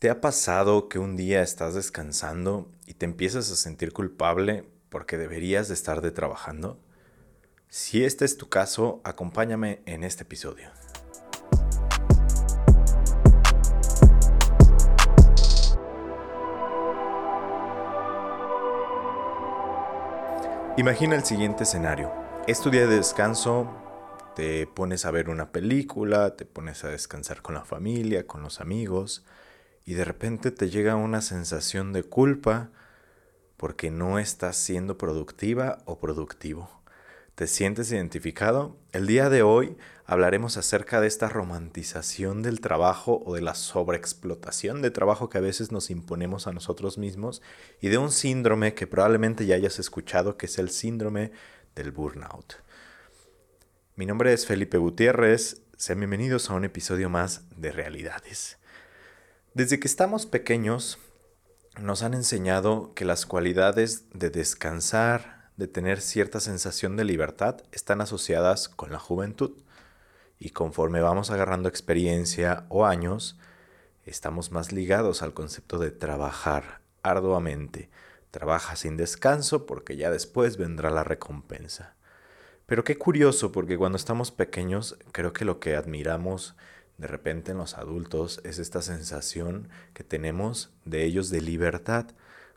¿Te 0.00 0.08
ha 0.08 0.22
pasado 0.22 0.88
que 0.88 0.98
un 0.98 1.14
día 1.14 1.42
estás 1.42 1.74
descansando 1.74 2.70
y 2.86 2.94
te 2.94 3.04
empiezas 3.04 3.50
a 3.50 3.54
sentir 3.54 3.92
culpable 3.92 4.64
porque 4.88 5.18
deberías 5.18 5.68
de 5.68 5.74
estar 5.74 6.00
de 6.00 6.10
trabajando? 6.10 6.80
Si 7.68 8.02
este 8.02 8.24
es 8.24 8.38
tu 8.38 8.48
caso, 8.48 9.02
acompáñame 9.04 9.82
en 9.84 10.02
este 10.02 10.22
episodio. 10.22 10.70
Imagina 20.78 21.14
el 21.14 21.24
siguiente 21.24 21.64
escenario. 21.64 22.10
Es 22.46 22.62
tu 22.62 22.70
día 22.70 22.86
de 22.86 22.96
descanso, 22.96 23.70
te 24.34 24.66
pones 24.66 25.04
a 25.04 25.10
ver 25.10 25.28
una 25.28 25.52
película, 25.52 26.36
te 26.36 26.46
pones 26.46 26.84
a 26.84 26.88
descansar 26.88 27.42
con 27.42 27.54
la 27.54 27.66
familia, 27.66 28.26
con 28.26 28.42
los 28.42 28.62
amigos, 28.62 29.26
y 29.90 29.94
de 29.94 30.04
repente 30.04 30.52
te 30.52 30.70
llega 30.70 30.94
una 30.94 31.20
sensación 31.20 31.92
de 31.92 32.04
culpa 32.04 32.70
porque 33.56 33.90
no 33.90 34.20
estás 34.20 34.56
siendo 34.56 34.96
productiva 34.96 35.78
o 35.84 35.98
productivo. 35.98 36.70
¿Te 37.34 37.48
sientes 37.48 37.90
identificado? 37.90 38.76
El 38.92 39.08
día 39.08 39.28
de 39.30 39.42
hoy 39.42 39.76
hablaremos 40.06 40.56
acerca 40.56 41.00
de 41.00 41.08
esta 41.08 41.28
romantización 41.28 42.40
del 42.40 42.60
trabajo 42.60 43.20
o 43.26 43.34
de 43.34 43.42
la 43.42 43.56
sobreexplotación 43.56 44.80
de 44.80 44.92
trabajo 44.92 45.28
que 45.28 45.38
a 45.38 45.40
veces 45.40 45.72
nos 45.72 45.90
imponemos 45.90 46.46
a 46.46 46.52
nosotros 46.52 46.96
mismos 46.96 47.42
y 47.80 47.88
de 47.88 47.98
un 47.98 48.12
síndrome 48.12 48.74
que 48.74 48.86
probablemente 48.86 49.44
ya 49.44 49.56
hayas 49.56 49.80
escuchado 49.80 50.36
que 50.36 50.46
es 50.46 50.56
el 50.60 50.70
síndrome 50.70 51.32
del 51.74 51.90
burnout. 51.90 52.62
Mi 53.96 54.06
nombre 54.06 54.32
es 54.32 54.46
Felipe 54.46 54.78
Gutiérrez, 54.78 55.62
sean 55.76 55.98
bienvenidos 55.98 56.48
a 56.48 56.54
un 56.54 56.64
episodio 56.64 57.10
más 57.10 57.42
de 57.56 57.72
Realidades. 57.72 58.59
Desde 59.60 59.78
que 59.78 59.88
estamos 59.88 60.24
pequeños 60.24 60.98
nos 61.78 62.02
han 62.02 62.14
enseñado 62.14 62.94
que 62.94 63.04
las 63.04 63.26
cualidades 63.26 64.06
de 64.14 64.30
descansar, 64.30 65.50
de 65.58 65.68
tener 65.68 66.00
cierta 66.00 66.40
sensación 66.40 66.96
de 66.96 67.04
libertad, 67.04 67.58
están 67.70 68.00
asociadas 68.00 68.70
con 68.70 68.90
la 68.90 68.98
juventud. 68.98 69.50
Y 70.38 70.48
conforme 70.48 71.02
vamos 71.02 71.30
agarrando 71.30 71.68
experiencia 71.68 72.64
o 72.70 72.86
años, 72.86 73.38
estamos 74.06 74.50
más 74.50 74.72
ligados 74.72 75.20
al 75.20 75.34
concepto 75.34 75.78
de 75.78 75.90
trabajar 75.90 76.80
arduamente. 77.02 77.90
Trabaja 78.30 78.76
sin 78.76 78.96
descanso 78.96 79.66
porque 79.66 79.98
ya 79.98 80.10
después 80.10 80.56
vendrá 80.56 80.88
la 80.88 81.04
recompensa. 81.04 81.96
Pero 82.64 82.82
qué 82.82 82.96
curioso 82.96 83.52
porque 83.52 83.76
cuando 83.76 83.98
estamos 83.98 84.30
pequeños 84.30 84.96
creo 85.12 85.34
que 85.34 85.44
lo 85.44 85.60
que 85.60 85.76
admiramos 85.76 86.56
de 87.00 87.06
repente 87.06 87.52
en 87.52 87.58
los 87.58 87.78
adultos 87.78 88.40
es 88.44 88.58
esta 88.58 88.82
sensación 88.82 89.68
que 89.94 90.04
tenemos 90.04 90.70
de 90.84 91.04
ellos 91.04 91.30
de 91.30 91.40
libertad, 91.40 92.06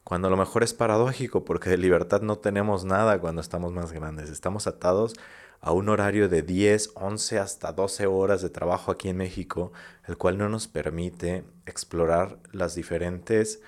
cuando 0.04 0.28
a 0.28 0.32
lo 0.32 0.36
mejor 0.36 0.64
es 0.64 0.74
paradójico 0.74 1.46
porque 1.46 1.70
de 1.70 1.78
libertad 1.78 2.22
no 2.22 2.38
tenemos 2.38 2.84
nada 2.84 3.20
cuando 3.20 3.40
estamos 3.40 3.72
más 3.72 3.94
grandes, 3.94 4.30
estamos 4.30 4.68
atados 4.68 5.14
a 5.62 5.72
un 5.72 5.88
horario 5.88 6.28
de 6.28 6.42
10, 6.42 6.92
11 6.96 7.40
hasta 7.40 7.72
12 7.72 8.06
horas 8.06 8.42
de 8.42 8.50
trabajo 8.50 8.92
aquí 8.92 9.08
en 9.08 9.16
México, 9.16 9.72
el 10.08 10.18
cual 10.18 10.38
no 10.38 10.50
nos 10.50 10.68
permite 10.68 11.46
explorar 11.66 12.38
las 12.52 12.76
diferentes 12.76 13.62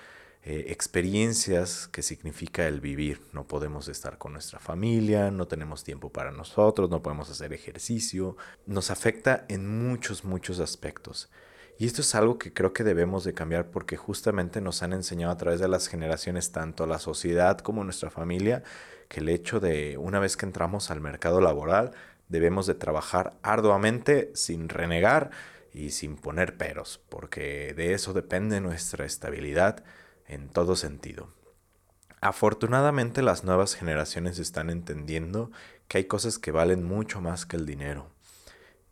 eh, 0.48 0.68
experiencias 0.70 1.88
que 1.88 2.04
significa 2.04 2.68
el 2.68 2.80
vivir. 2.80 3.20
No 3.34 3.48
podemos 3.48 3.88
estar 3.88 4.20
con 4.20 4.34
nuestra 4.34 4.60
familia, 4.60 5.32
no 5.32 5.48
tenemos 5.48 5.84
tiempo 5.84 6.12
para 6.12 6.32
nosotros, 6.32 6.92
no 6.92 7.02
podemos 7.02 7.32
hacer 7.32 7.52
ejercicio. 7.52 8.38
Nos 8.68 8.92
afecta 8.92 9.46
en 9.50 9.68
muchos, 9.68 10.24
muchos 10.24 10.60
aspectos. 10.60 11.32
Y 11.80 11.88
esto 11.88 12.02
es 12.02 12.14
algo 12.14 12.38
que 12.38 12.54
creo 12.54 12.74
que 12.74 12.84
debemos 12.84 13.24
de 13.24 13.34
cambiar 13.34 13.72
porque 13.72 13.98
justamente 13.98 14.62
nos 14.62 14.84
han 14.84 14.94
enseñado 14.94 15.34
a 15.34 15.38
través 15.38 15.60
de 15.60 15.68
las 15.68 15.88
generaciones, 15.88 16.52
tanto 16.52 16.86
la 16.86 17.00
sociedad 17.00 17.58
como 17.58 17.84
nuestra 17.84 18.12
familia, 18.12 18.62
que 19.08 19.22
el 19.22 19.30
hecho 19.30 19.60
de 19.60 19.98
una 19.98 20.20
vez 20.20 20.38
que 20.38 20.46
entramos 20.46 20.92
al 20.92 21.02
mercado 21.02 21.42
laboral, 21.42 21.92
debemos 22.30 22.68
de 22.68 22.76
trabajar 22.76 23.34
arduamente 23.42 24.30
sin 24.36 24.70
renegar 24.70 25.32
y 25.74 25.90
sin 25.90 26.18
poner 26.18 26.56
peros, 26.56 27.02
porque 27.10 27.74
de 27.76 27.94
eso 27.94 28.14
depende 28.14 28.62
nuestra 28.62 29.06
estabilidad 29.06 29.84
en 30.28 30.50
todo 30.50 30.76
sentido. 30.76 31.30
Afortunadamente 32.22 33.22
las 33.22 33.44
nuevas 33.44 33.76
generaciones 33.76 34.40
están 34.40 34.70
entendiendo 34.70 35.52
que 35.88 36.00
hay 36.00 36.06
cosas 36.06 36.40
que 36.40 36.52
valen 36.52 36.84
mucho 36.84 37.22
más 37.22 37.46
que 37.46 37.58
el 37.58 37.66
dinero 37.66 38.10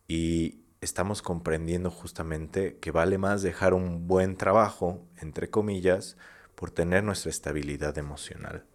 y 0.08 0.60
estamos 0.82 1.22
comprendiendo 1.22 1.90
justamente 1.90 2.78
que 2.78 2.92
vale 2.92 3.18
más 3.18 3.42
dejar 3.42 3.74
un 3.74 4.08
buen 4.08 4.36
trabajo, 4.36 5.02
entre 5.18 5.50
comillas, 5.50 6.18
por 6.56 6.72
tener 6.72 7.04
nuestra 7.04 7.32
estabilidad 7.32 7.98
emocional. 7.98 8.66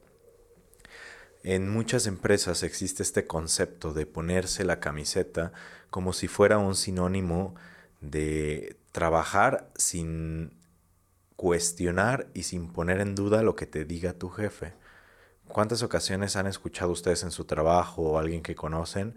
En 1.44 1.68
muchas 1.68 2.06
empresas 2.06 2.62
existe 2.62 3.02
este 3.02 3.26
concepto 3.26 3.92
de 3.92 4.06
ponerse 4.06 4.64
la 4.64 4.80
camiseta 4.80 5.52
como 5.90 6.12
si 6.12 6.26
fuera 6.26 6.58
un 6.58 6.74
sinónimo 6.74 7.54
de 8.00 8.76
trabajar 8.92 9.70
sin 9.76 10.57
cuestionar 11.38 12.26
y 12.34 12.42
sin 12.42 12.66
poner 12.72 13.00
en 13.00 13.14
duda 13.14 13.44
lo 13.44 13.54
que 13.54 13.64
te 13.64 13.84
diga 13.84 14.12
tu 14.12 14.28
jefe. 14.28 14.74
¿Cuántas 15.46 15.84
ocasiones 15.84 16.34
han 16.34 16.48
escuchado 16.48 16.90
ustedes 16.90 17.22
en 17.22 17.30
su 17.30 17.44
trabajo 17.44 18.02
o 18.02 18.18
alguien 18.18 18.42
que 18.42 18.56
conocen 18.56 19.14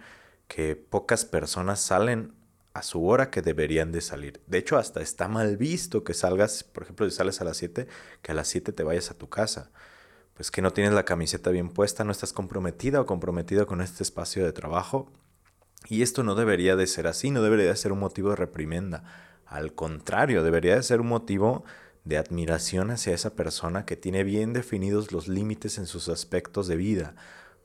que 0.48 0.76
pocas 0.76 1.26
personas 1.26 1.80
salen 1.80 2.36
a 2.76 2.84
su 2.84 3.08
hora 3.08 3.32
que 3.32 3.42
deberían 3.42 3.92
de 3.92 4.02
salir? 4.02 4.40
De 4.46 4.60
hecho, 4.60 4.78
hasta 4.78 5.02
está 5.02 5.28
mal 5.28 5.58
visto 5.58 6.04
que 6.04 6.14
salgas, 6.14 6.64
por 6.64 6.84
ejemplo, 6.84 7.10
si 7.10 7.16
sales 7.16 7.42
a 7.42 7.44
las 7.44 7.58
7, 7.58 7.88
que 8.22 8.32
a 8.32 8.36
las 8.36 8.48
7 8.50 8.72
te 8.72 8.84
vayas 8.84 9.10
a 9.10 9.18
tu 9.18 9.28
casa. 9.28 9.72
Pues 10.36 10.52
que 10.52 10.62
no 10.62 10.74
tienes 10.74 10.94
la 10.94 11.06
camiseta 11.06 11.50
bien 11.50 11.70
puesta, 11.70 12.04
no 12.04 12.12
estás 12.12 12.34
comprometida 12.34 13.02
o 13.02 13.08
comprometido 13.08 13.66
con 13.66 13.82
este 13.82 14.04
espacio 14.04 14.46
de 14.46 14.54
trabajo. 14.54 15.12
Y 15.90 16.04
esto 16.04 16.22
no 16.22 16.36
debería 16.36 16.76
de 16.76 16.86
ser 16.86 17.08
así, 17.08 17.32
no 17.32 17.42
debería 17.42 17.66
de 17.66 17.76
ser 17.76 17.92
un 17.92 18.00
motivo 18.00 18.30
de 18.30 18.36
reprimenda. 18.36 19.06
Al 19.48 19.74
contrario, 19.74 20.44
debería 20.44 20.76
de 20.76 20.84
ser 20.84 21.02
un 21.02 21.08
motivo 21.08 21.66
de 22.04 22.18
admiración 22.18 22.92
hacia 22.92 23.14
esa 23.14 23.36
persona 23.36 23.86
que 23.86 23.96
tiene 23.96 24.24
bien 24.24 24.54
definidos 24.54 25.12
los 25.12 25.28
límites 25.28 25.78
en 25.78 25.86
sus 25.86 26.10
aspectos 26.10 26.68
de 26.68 26.76
vida. 26.76 27.16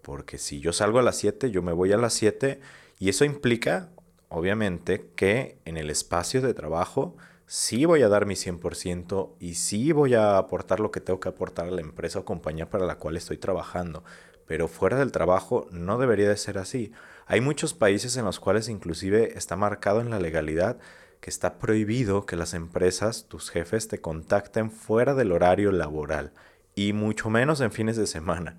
Porque 0.03 0.39
si 0.39 0.61
yo 0.61 0.73
salgo 0.73 0.99
a 0.99 1.03
las 1.03 1.17
7, 1.17 1.51
yo 1.51 1.63
me 1.63 1.73
voy 1.73 1.93
a 1.93 1.97
las 1.97 2.15
7 2.15 2.61
y 2.99 3.09
eso 3.09 3.25
implica, 3.25 3.91
obviamente, 4.29 5.11
que 5.17 5.59
en 5.65 5.77
el 5.77 5.91
espacio 5.91 6.43
de 6.43 6.55
trabajo 6.55 7.17
sí 7.47 7.85
voy 7.85 8.03
a 8.03 8.09
dar 8.09 8.27
mi 8.27 8.35
100% 8.35 9.35
y 9.41 9.55
sí 9.55 9.93
voy 9.93 10.15
a 10.15 10.37
aportar 10.37 10.81
lo 10.81 10.91
que 10.91 11.01
tengo 11.01 11.21
que 11.21 11.29
aportar 11.29 11.69
a 11.69 11.71
la 11.71 11.81
empresa 11.81 12.21
o 12.21 12.25
compañía 12.25 12.69
para 12.69 12.87
la 12.87 12.99
cual 12.99 13.17
estoy 13.17 13.39
trabajando. 13.39 14.05
Pero 14.47 14.69
fuera 14.69 14.99
del 14.99 15.13
trabajo 15.13 15.67
no 15.73 15.99
debería 15.99 16.29
de 16.29 16.37
ser 16.37 16.59
así. 16.59 16.93
Hay 17.27 17.41
muchos 17.41 17.75
países 17.75 18.17
en 18.17 18.25
los 18.25 18.39
cuales 18.39 18.69
inclusive 18.69 19.37
está 19.37 19.57
marcado 19.57 20.01
en 20.01 20.11
la 20.11 20.21
legalidad 20.21 20.79
que 21.21 21.31
está 21.31 21.59
prohibido 21.59 22.27
que 22.27 22.37
las 22.37 22.55
empresas, 22.55 23.27
tus 23.29 23.51
jefes, 23.51 23.89
te 23.89 24.01
contacten 24.01 24.71
fuera 24.71 25.15
del 25.15 25.33
horario 25.33 25.73
laboral 25.73 26.33
y 26.75 26.93
mucho 26.93 27.31
menos 27.31 27.61
en 27.61 27.73
fines 27.73 27.97
de 27.97 28.07
semana. 28.07 28.59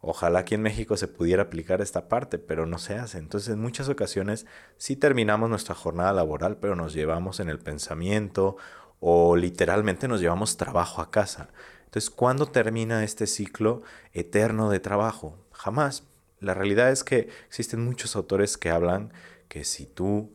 Ojalá 0.00 0.40
aquí 0.40 0.56
en 0.56 0.62
México 0.62 0.96
se 0.96 1.06
pudiera 1.06 1.44
aplicar 1.44 1.80
esta 1.80 2.08
parte, 2.08 2.38
pero 2.38 2.66
no 2.66 2.78
se 2.78 2.96
hace. 2.96 3.18
Entonces, 3.18 3.54
en 3.54 3.60
muchas 3.60 3.88
ocasiones 3.88 4.46
sí 4.76 4.96
terminamos 4.96 5.48
nuestra 5.48 5.76
jornada 5.76 6.12
laboral, 6.12 6.56
pero 6.56 6.74
nos 6.74 6.92
llevamos 6.92 7.38
en 7.38 7.48
el 7.48 7.60
pensamiento 7.60 8.56
o 8.98 9.36
literalmente 9.36 10.08
nos 10.08 10.20
llevamos 10.20 10.56
trabajo 10.56 11.02
a 11.02 11.12
casa. 11.12 11.50
Entonces, 11.84 12.10
¿cuándo 12.10 12.46
termina 12.46 13.04
este 13.04 13.28
ciclo 13.28 13.82
eterno 14.12 14.70
de 14.70 14.80
trabajo? 14.80 15.38
Jamás. 15.52 16.04
La 16.40 16.54
realidad 16.54 16.90
es 16.90 17.04
que 17.04 17.28
existen 17.46 17.84
muchos 17.84 18.16
autores 18.16 18.58
que 18.58 18.70
hablan 18.70 19.12
que 19.46 19.62
si 19.62 19.86
tú 19.86 20.34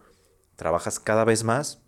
trabajas 0.57 0.99
cada 0.99 1.23
vez 1.23 1.45
más, 1.45 1.81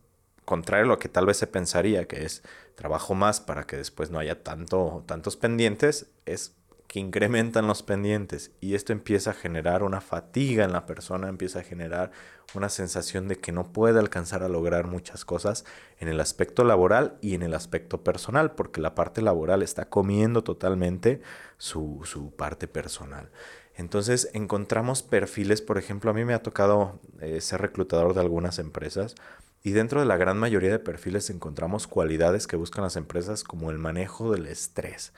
contrario 0.45 0.85
a 0.85 0.87
lo 0.87 0.99
que 0.99 1.09
tal 1.09 1.25
vez 1.25 1.35
se 1.35 1.47
pensaría, 1.47 2.07
que 2.07 2.23
es 2.23 2.43
trabajo 2.75 3.13
más 3.13 3.41
para 3.41 3.65
que 3.65 3.75
después 3.75 4.09
no 4.09 4.19
haya 4.19 4.41
tanto, 4.41 5.03
tantos 5.05 5.35
pendientes, 5.35 6.07
es 6.25 6.55
que 6.87 6.99
incrementan 6.99 7.67
los 7.67 7.83
pendientes 7.83 8.49
y 8.61 8.73
esto 8.73 8.93
empieza 8.93 9.29
a 9.29 9.35
generar 9.35 9.83
una 9.83 10.01
fatiga 10.01 10.63
en 10.63 10.71
la 10.71 10.87
persona, 10.87 11.29
empieza 11.29 11.59
a 11.59 11.63
generar 11.63 12.11
una 12.55 12.69
sensación 12.69 13.27
de 13.27 13.35
que 13.35 13.51
no 13.51 13.71
puede 13.71 13.99
alcanzar 13.99 14.41
a 14.41 14.49
lograr 14.49 14.87
muchas 14.87 15.23
cosas 15.23 15.65
en 15.99 16.07
el 16.07 16.19
aspecto 16.19 16.63
laboral 16.63 17.19
y 17.21 17.35
en 17.35 17.43
el 17.43 17.53
aspecto 17.53 18.03
personal, 18.03 18.53
porque 18.53 18.81
la 18.81 18.95
parte 18.95 19.21
laboral 19.21 19.61
está 19.61 19.87
comiendo 19.87 20.43
totalmente 20.43 21.21
su, 21.59 22.01
su 22.05 22.31
parte 22.35 22.67
personal. 22.67 23.29
Entonces 23.79 24.29
encontramos 24.33 25.03
perfiles, 25.03 25.61
por 25.61 25.77
ejemplo, 25.77 26.11
a 26.11 26.13
mí 26.13 26.25
me 26.25 26.33
ha 26.33 26.43
tocado 26.43 26.99
eh, 27.21 27.39
ser 27.39 27.61
reclutador 27.61 28.13
de 28.13 28.19
algunas 28.19 28.59
empresas 28.59 29.15
y 29.63 29.71
dentro 29.71 30.01
de 30.01 30.05
la 30.05 30.17
gran 30.17 30.37
mayoría 30.37 30.69
de 30.69 30.79
perfiles 30.79 31.29
encontramos 31.29 31.87
cualidades 31.87 32.45
que 32.45 32.57
buscan 32.57 32.83
las 32.83 32.97
empresas 32.97 33.45
como 33.45 33.71
el 33.71 33.77
manejo 33.77 34.33
del 34.33 34.47
estrés. 34.47 35.13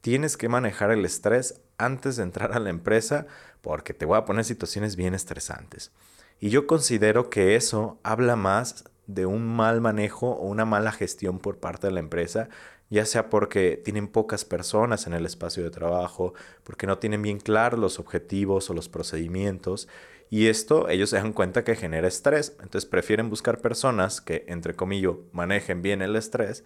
Tienes 0.00 0.36
que 0.36 0.48
manejar 0.48 0.90
el 0.90 1.04
estrés 1.04 1.60
antes 1.78 2.16
de 2.16 2.24
entrar 2.24 2.52
a 2.52 2.58
la 2.58 2.70
empresa 2.70 3.28
porque 3.60 3.94
te 3.94 4.06
voy 4.06 4.18
a 4.18 4.24
poner 4.24 4.44
situaciones 4.44 4.96
bien 4.96 5.14
estresantes. 5.14 5.92
Y 6.40 6.50
yo 6.50 6.66
considero 6.66 7.30
que 7.30 7.54
eso 7.54 8.00
habla 8.02 8.34
más 8.34 8.86
de 9.06 9.24
un 9.24 9.46
mal 9.46 9.80
manejo 9.80 10.30
o 10.30 10.48
una 10.48 10.64
mala 10.64 10.90
gestión 10.90 11.38
por 11.38 11.58
parte 11.58 11.86
de 11.86 11.92
la 11.92 12.00
empresa, 12.00 12.48
ya 12.90 13.06
sea 13.06 13.30
porque 13.30 13.80
tienen 13.82 14.08
pocas 14.08 14.44
personas 14.44 15.06
en 15.06 15.14
el 15.14 15.24
espacio 15.24 15.62
de 15.62 15.70
trabajo, 15.70 16.34
porque 16.64 16.86
no 16.86 16.98
tienen 16.98 17.22
bien 17.22 17.38
claros 17.38 17.80
los 17.80 17.98
objetivos 17.98 18.68
o 18.68 18.74
los 18.74 18.88
procedimientos, 18.88 19.88
y 20.28 20.48
esto 20.48 20.88
ellos 20.88 21.10
se 21.10 21.16
dan 21.16 21.32
cuenta 21.32 21.64
que 21.64 21.76
genera 21.76 22.08
estrés, 22.08 22.56
entonces 22.60 22.86
prefieren 22.86 23.30
buscar 23.30 23.60
personas 23.60 24.20
que, 24.20 24.44
entre 24.48 24.74
comillas, 24.74 25.14
manejen 25.32 25.82
bien 25.82 26.02
el 26.02 26.16
estrés, 26.16 26.64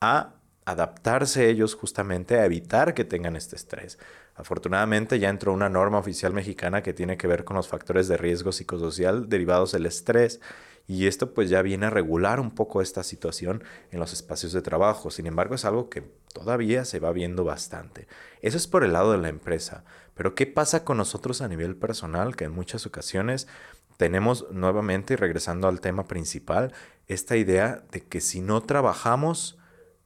a 0.00 0.34
adaptarse 0.64 1.48
ellos 1.48 1.74
justamente 1.74 2.38
a 2.38 2.44
evitar 2.44 2.94
que 2.94 3.04
tengan 3.04 3.36
este 3.36 3.56
estrés. 3.56 3.98
Afortunadamente 4.40 5.18
ya 5.18 5.28
entró 5.28 5.52
una 5.52 5.68
norma 5.68 5.98
oficial 5.98 6.32
mexicana 6.32 6.82
que 6.82 6.94
tiene 6.94 7.18
que 7.18 7.26
ver 7.26 7.44
con 7.44 7.56
los 7.56 7.68
factores 7.68 8.08
de 8.08 8.16
riesgo 8.16 8.52
psicosocial 8.52 9.28
derivados 9.28 9.72
del 9.72 9.84
estrés 9.84 10.40
y 10.88 11.06
esto 11.06 11.34
pues 11.34 11.50
ya 11.50 11.60
viene 11.60 11.86
a 11.86 11.90
regular 11.90 12.40
un 12.40 12.50
poco 12.50 12.80
esta 12.80 13.04
situación 13.04 13.62
en 13.90 14.00
los 14.00 14.14
espacios 14.14 14.52
de 14.52 14.62
trabajo. 14.62 15.10
Sin 15.10 15.26
embargo 15.26 15.54
es 15.54 15.66
algo 15.66 15.90
que 15.90 16.00
todavía 16.32 16.86
se 16.86 17.00
va 17.00 17.12
viendo 17.12 17.44
bastante. 17.44 18.08
Eso 18.40 18.56
es 18.56 18.66
por 18.66 18.82
el 18.82 18.94
lado 18.94 19.12
de 19.12 19.18
la 19.18 19.28
empresa. 19.28 19.84
Pero 20.14 20.34
¿qué 20.34 20.46
pasa 20.46 20.84
con 20.84 20.96
nosotros 20.96 21.42
a 21.42 21.48
nivel 21.48 21.76
personal? 21.76 22.34
Que 22.34 22.44
en 22.44 22.52
muchas 22.52 22.86
ocasiones 22.86 23.46
tenemos 23.98 24.50
nuevamente, 24.50 25.12
y 25.12 25.16
regresando 25.16 25.68
al 25.68 25.82
tema 25.82 26.04
principal, 26.04 26.72
esta 27.06 27.36
idea 27.36 27.84
de 27.92 28.00
que 28.00 28.22
si 28.22 28.40
no 28.40 28.62
trabajamos, 28.62 29.58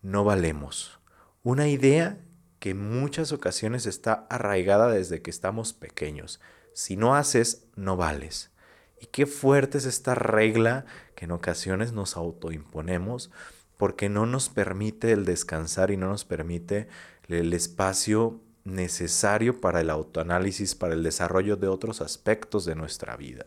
no 0.02 0.24
valemos. 0.24 0.98
Una 1.44 1.68
idea 1.68 2.18
que 2.64 2.70
en 2.70 2.98
muchas 2.98 3.30
ocasiones 3.32 3.84
está 3.84 4.26
arraigada 4.30 4.88
desde 4.88 5.20
que 5.20 5.28
estamos 5.28 5.74
pequeños. 5.74 6.40
Si 6.72 6.96
no 6.96 7.14
haces, 7.14 7.66
no 7.76 7.98
vales. 7.98 8.52
Y 8.98 9.04
qué 9.04 9.26
fuerte 9.26 9.76
es 9.76 9.84
esta 9.84 10.14
regla 10.14 10.86
que 11.14 11.26
en 11.26 11.32
ocasiones 11.32 11.92
nos 11.92 12.16
autoimponemos 12.16 13.30
porque 13.76 14.08
no 14.08 14.24
nos 14.24 14.48
permite 14.48 15.12
el 15.12 15.26
descansar 15.26 15.90
y 15.90 15.98
no 15.98 16.08
nos 16.08 16.24
permite 16.24 16.88
el 17.28 17.52
espacio 17.52 18.40
necesario 18.64 19.60
para 19.60 19.82
el 19.82 19.90
autoanálisis, 19.90 20.74
para 20.74 20.94
el 20.94 21.02
desarrollo 21.02 21.56
de 21.56 21.68
otros 21.68 22.00
aspectos 22.00 22.64
de 22.64 22.76
nuestra 22.76 23.14
vida. 23.18 23.44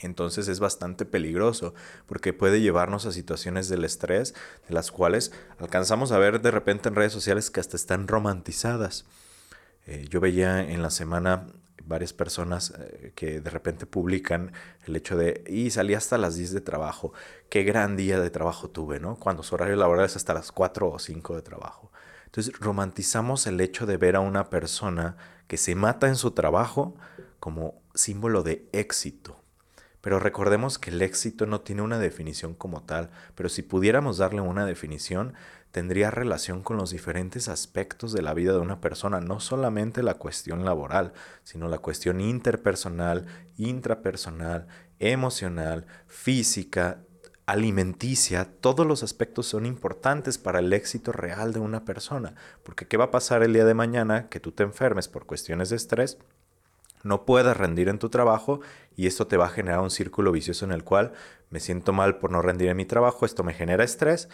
Entonces 0.00 0.48
es 0.48 0.60
bastante 0.60 1.04
peligroso 1.04 1.74
porque 2.06 2.32
puede 2.32 2.60
llevarnos 2.60 3.06
a 3.06 3.12
situaciones 3.12 3.68
del 3.68 3.84
estrés 3.84 4.34
de 4.68 4.74
las 4.74 4.90
cuales 4.90 5.32
alcanzamos 5.58 6.12
a 6.12 6.18
ver 6.18 6.40
de 6.40 6.50
repente 6.50 6.88
en 6.88 6.94
redes 6.94 7.12
sociales 7.12 7.50
que 7.50 7.60
hasta 7.60 7.76
están 7.76 8.08
romantizadas. 8.08 9.04
Eh, 9.86 10.06
yo 10.08 10.20
veía 10.20 10.60
en 10.60 10.82
la 10.82 10.90
semana 10.90 11.46
varias 11.88 12.12
personas 12.12 12.74
eh, 12.78 13.12
que 13.14 13.40
de 13.40 13.50
repente 13.50 13.86
publican 13.86 14.52
el 14.86 14.94
hecho 14.94 15.16
de, 15.16 15.42
y 15.48 15.70
salí 15.70 15.94
hasta 15.94 16.18
las 16.18 16.36
10 16.36 16.52
de 16.52 16.60
trabajo, 16.60 17.12
qué 17.48 17.64
gran 17.64 17.96
día 17.96 18.20
de 18.20 18.30
trabajo 18.30 18.68
tuve, 18.68 19.00
¿no? 19.00 19.16
Cuando 19.16 19.42
su 19.42 19.54
horario 19.54 19.76
laboral 19.76 20.04
es 20.04 20.14
hasta 20.14 20.34
las 20.34 20.52
4 20.52 20.90
o 20.90 20.98
5 20.98 21.34
de 21.36 21.42
trabajo. 21.42 21.90
Entonces 22.26 22.52
romantizamos 22.60 23.46
el 23.46 23.60
hecho 23.60 23.86
de 23.86 23.96
ver 23.96 24.14
a 24.16 24.20
una 24.20 24.50
persona 24.50 25.16
que 25.46 25.56
se 25.56 25.74
mata 25.74 26.08
en 26.08 26.16
su 26.16 26.32
trabajo 26.32 26.94
como 27.40 27.80
símbolo 27.94 28.42
de 28.42 28.68
éxito. 28.72 29.40
Pero 30.08 30.20
recordemos 30.20 30.78
que 30.78 30.88
el 30.88 31.02
éxito 31.02 31.44
no 31.44 31.60
tiene 31.60 31.82
una 31.82 31.98
definición 31.98 32.54
como 32.54 32.82
tal, 32.82 33.10
pero 33.34 33.50
si 33.50 33.60
pudiéramos 33.60 34.16
darle 34.16 34.40
una 34.40 34.64
definición, 34.64 35.34
tendría 35.70 36.10
relación 36.10 36.62
con 36.62 36.78
los 36.78 36.88
diferentes 36.88 37.46
aspectos 37.50 38.14
de 38.14 38.22
la 38.22 38.32
vida 38.32 38.52
de 38.52 38.60
una 38.60 38.80
persona, 38.80 39.20
no 39.20 39.38
solamente 39.38 40.02
la 40.02 40.14
cuestión 40.14 40.64
laboral, 40.64 41.12
sino 41.44 41.68
la 41.68 41.80
cuestión 41.80 42.22
interpersonal, 42.22 43.26
intrapersonal, 43.58 44.66
emocional, 44.98 45.84
física, 46.06 47.02
alimenticia, 47.44 48.48
todos 48.62 48.86
los 48.86 49.02
aspectos 49.02 49.46
son 49.46 49.66
importantes 49.66 50.38
para 50.38 50.60
el 50.60 50.72
éxito 50.72 51.12
real 51.12 51.52
de 51.52 51.60
una 51.60 51.84
persona, 51.84 52.34
porque 52.62 52.86
¿qué 52.86 52.96
va 52.96 53.04
a 53.04 53.10
pasar 53.10 53.42
el 53.42 53.52
día 53.52 53.66
de 53.66 53.74
mañana 53.74 54.30
que 54.30 54.40
tú 54.40 54.52
te 54.52 54.62
enfermes 54.62 55.06
por 55.06 55.26
cuestiones 55.26 55.68
de 55.68 55.76
estrés? 55.76 56.16
No 57.02 57.24
puedas 57.24 57.56
rendir 57.56 57.88
en 57.88 57.98
tu 57.98 58.08
trabajo 58.08 58.60
y 58.96 59.06
esto 59.06 59.26
te 59.26 59.36
va 59.36 59.46
a 59.46 59.50
generar 59.50 59.80
un 59.80 59.90
círculo 59.90 60.32
vicioso 60.32 60.64
en 60.64 60.72
el 60.72 60.84
cual 60.84 61.12
me 61.50 61.60
siento 61.60 61.92
mal 61.92 62.18
por 62.18 62.30
no 62.30 62.42
rendir 62.42 62.68
en 62.68 62.76
mi 62.76 62.84
trabajo, 62.84 63.24
esto 63.24 63.44
me 63.44 63.54
genera 63.54 63.84
estrés, 63.84 64.28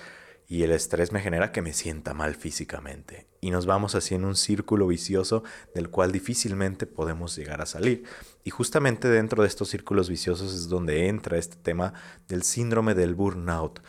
y 0.47 0.63
el 0.63 0.73
estrés 0.73 1.13
me 1.13 1.21
genera 1.21 1.53
que 1.53 1.63
me 1.63 1.73
sienta 1.73 2.13
mal 2.13 2.35
físicamente. 2.35 3.27
Y 3.41 3.51
nos 3.51 3.67
vamos 3.67 3.95
así 3.95 4.15
en 4.15 4.25
un 4.25 4.37
círculo 4.37 4.87
vicioso 4.87 5.43
del 5.75 5.89
cual 5.89 6.13
difícilmente 6.13 6.87
podemos 6.87 7.35
llegar 7.37 7.63
a 7.63 7.67
salir. 7.67 8.05
Y 8.43 8.51
justamente 8.51 9.09
dentro 9.09 9.43
de 9.43 9.49
estos 9.49 9.71
círculos 9.71 10.09
viciosos 10.09 10.53
es 10.53 10.69
donde 10.69 11.09
entra 11.09 11.39
este 11.39 11.57
tema 11.57 11.95
del 12.29 12.43
síndrome 12.43 12.95
del 12.95 13.15
burnout, 13.15 13.81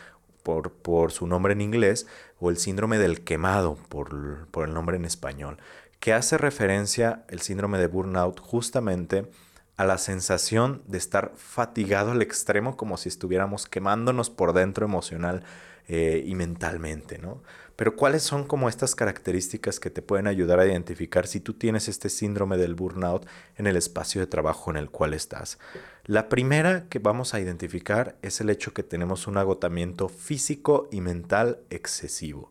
por, 0.42 0.72
por 0.72 1.10
su 1.10 1.26
nombre 1.26 1.52
en 1.52 1.60
inglés, 1.60 2.06
o 2.38 2.50
el 2.50 2.56
síndrome 2.56 2.98
del 2.98 3.24
quemado, 3.24 3.76
por, 3.88 4.46
por 4.48 4.68
el 4.68 4.74
nombre 4.74 4.96
en 4.96 5.04
español, 5.04 5.58
que 6.00 6.12
hace 6.12 6.38
referencia 6.38 7.24
el 7.28 7.40
síndrome 7.40 7.78
de 7.78 7.86
burnout 7.86 8.40
justamente 8.40 9.30
a 9.76 9.84
la 9.84 9.98
sensación 9.98 10.82
de 10.86 10.98
estar 10.98 11.32
fatigado 11.36 12.12
al 12.12 12.22
extremo 12.22 12.76
como 12.76 12.96
si 12.96 13.08
estuviéramos 13.08 13.66
quemándonos 13.66 14.30
por 14.30 14.52
dentro 14.52 14.86
emocional 14.86 15.44
eh, 15.88 16.24
y 16.26 16.34
mentalmente, 16.34 17.18
¿no? 17.18 17.42
Pero 17.76 17.94
¿cuáles 17.94 18.22
son 18.22 18.44
como 18.44 18.70
estas 18.70 18.94
características 18.94 19.78
que 19.78 19.90
te 19.90 20.00
pueden 20.00 20.26
ayudar 20.26 20.58
a 20.58 20.66
identificar 20.66 21.26
si 21.26 21.40
tú 21.40 21.52
tienes 21.52 21.88
este 21.88 22.08
síndrome 22.08 22.56
del 22.56 22.74
burnout 22.74 23.26
en 23.56 23.66
el 23.66 23.76
espacio 23.76 24.22
de 24.22 24.26
trabajo 24.26 24.70
en 24.70 24.78
el 24.78 24.90
cual 24.90 25.12
estás? 25.12 25.58
La 26.04 26.30
primera 26.30 26.88
que 26.88 26.98
vamos 26.98 27.34
a 27.34 27.40
identificar 27.40 28.16
es 28.22 28.40
el 28.40 28.48
hecho 28.48 28.72
que 28.72 28.82
tenemos 28.82 29.26
un 29.26 29.36
agotamiento 29.36 30.08
físico 30.08 30.88
y 30.90 31.02
mental 31.02 31.58
excesivo. 31.68 32.50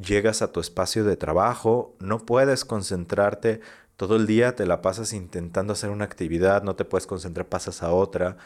Llegas 0.00 0.42
a 0.42 0.52
tu 0.52 0.60
espacio 0.60 1.04
de 1.04 1.16
trabajo, 1.16 1.96
no 1.98 2.18
puedes 2.20 2.64
concentrarte, 2.64 3.60
todo 3.96 4.16
el 4.16 4.26
día 4.26 4.54
te 4.54 4.66
la 4.66 4.80
pasas 4.80 5.12
intentando 5.12 5.72
hacer 5.72 5.90
una 5.90 6.04
actividad, 6.04 6.62
no 6.62 6.76
te 6.76 6.84
puedes 6.84 7.06
concentrar, 7.06 7.48
pasas 7.48 7.82
a 7.82 7.92
otra, 7.92 8.36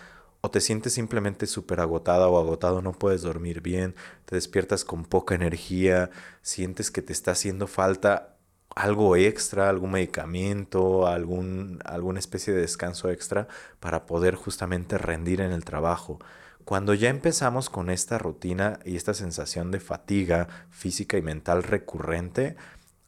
o 0.40 0.50
te 0.50 0.60
sientes 0.60 0.94
simplemente 0.94 1.46
súper 1.46 1.80
agotada 1.80 2.28
o 2.28 2.38
agotado, 2.38 2.80
no 2.80 2.92
puedes 2.92 3.22
dormir 3.22 3.60
bien, 3.60 3.94
te 4.24 4.34
despiertas 4.36 4.84
con 4.84 5.04
poca 5.04 5.34
energía, 5.34 6.10
sientes 6.42 6.90
que 6.90 7.02
te 7.02 7.12
está 7.12 7.32
haciendo 7.32 7.66
falta 7.66 8.36
algo 8.74 9.16
extra, 9.16 9.68
algún 9.68 9.92
medicamento, 9.92 11.06
algún, 11.06 11.80
alguna 11.84 12.18
especie 12.18 12.52
de 12.54 12.62
descanso 12.62 13.10
extra 13.10 13.46
para 13.80 14.06
poder 14.06 14.34
justamente 14.34 14.98
rendir 14.98 15.40
en 15.40 15.52
el 15.52 15.64
trabajo. 15.64 16.18
Cuando 16.64 16.94
ya 16.94 17.08
empezamos 17.08 17.70
con 17.70 17.90
esta 17.90 18.18
rutina 18.18 18.78
y 18.84 18.96
esta 18.96 19.14
sensación 19.14 19.70
de 19.70 19.80
fatiga 19.80 20.48
física 20.70 21.16
y 21.16 21.22
mental 21.22 21.62
recurrente, 21.62 22.56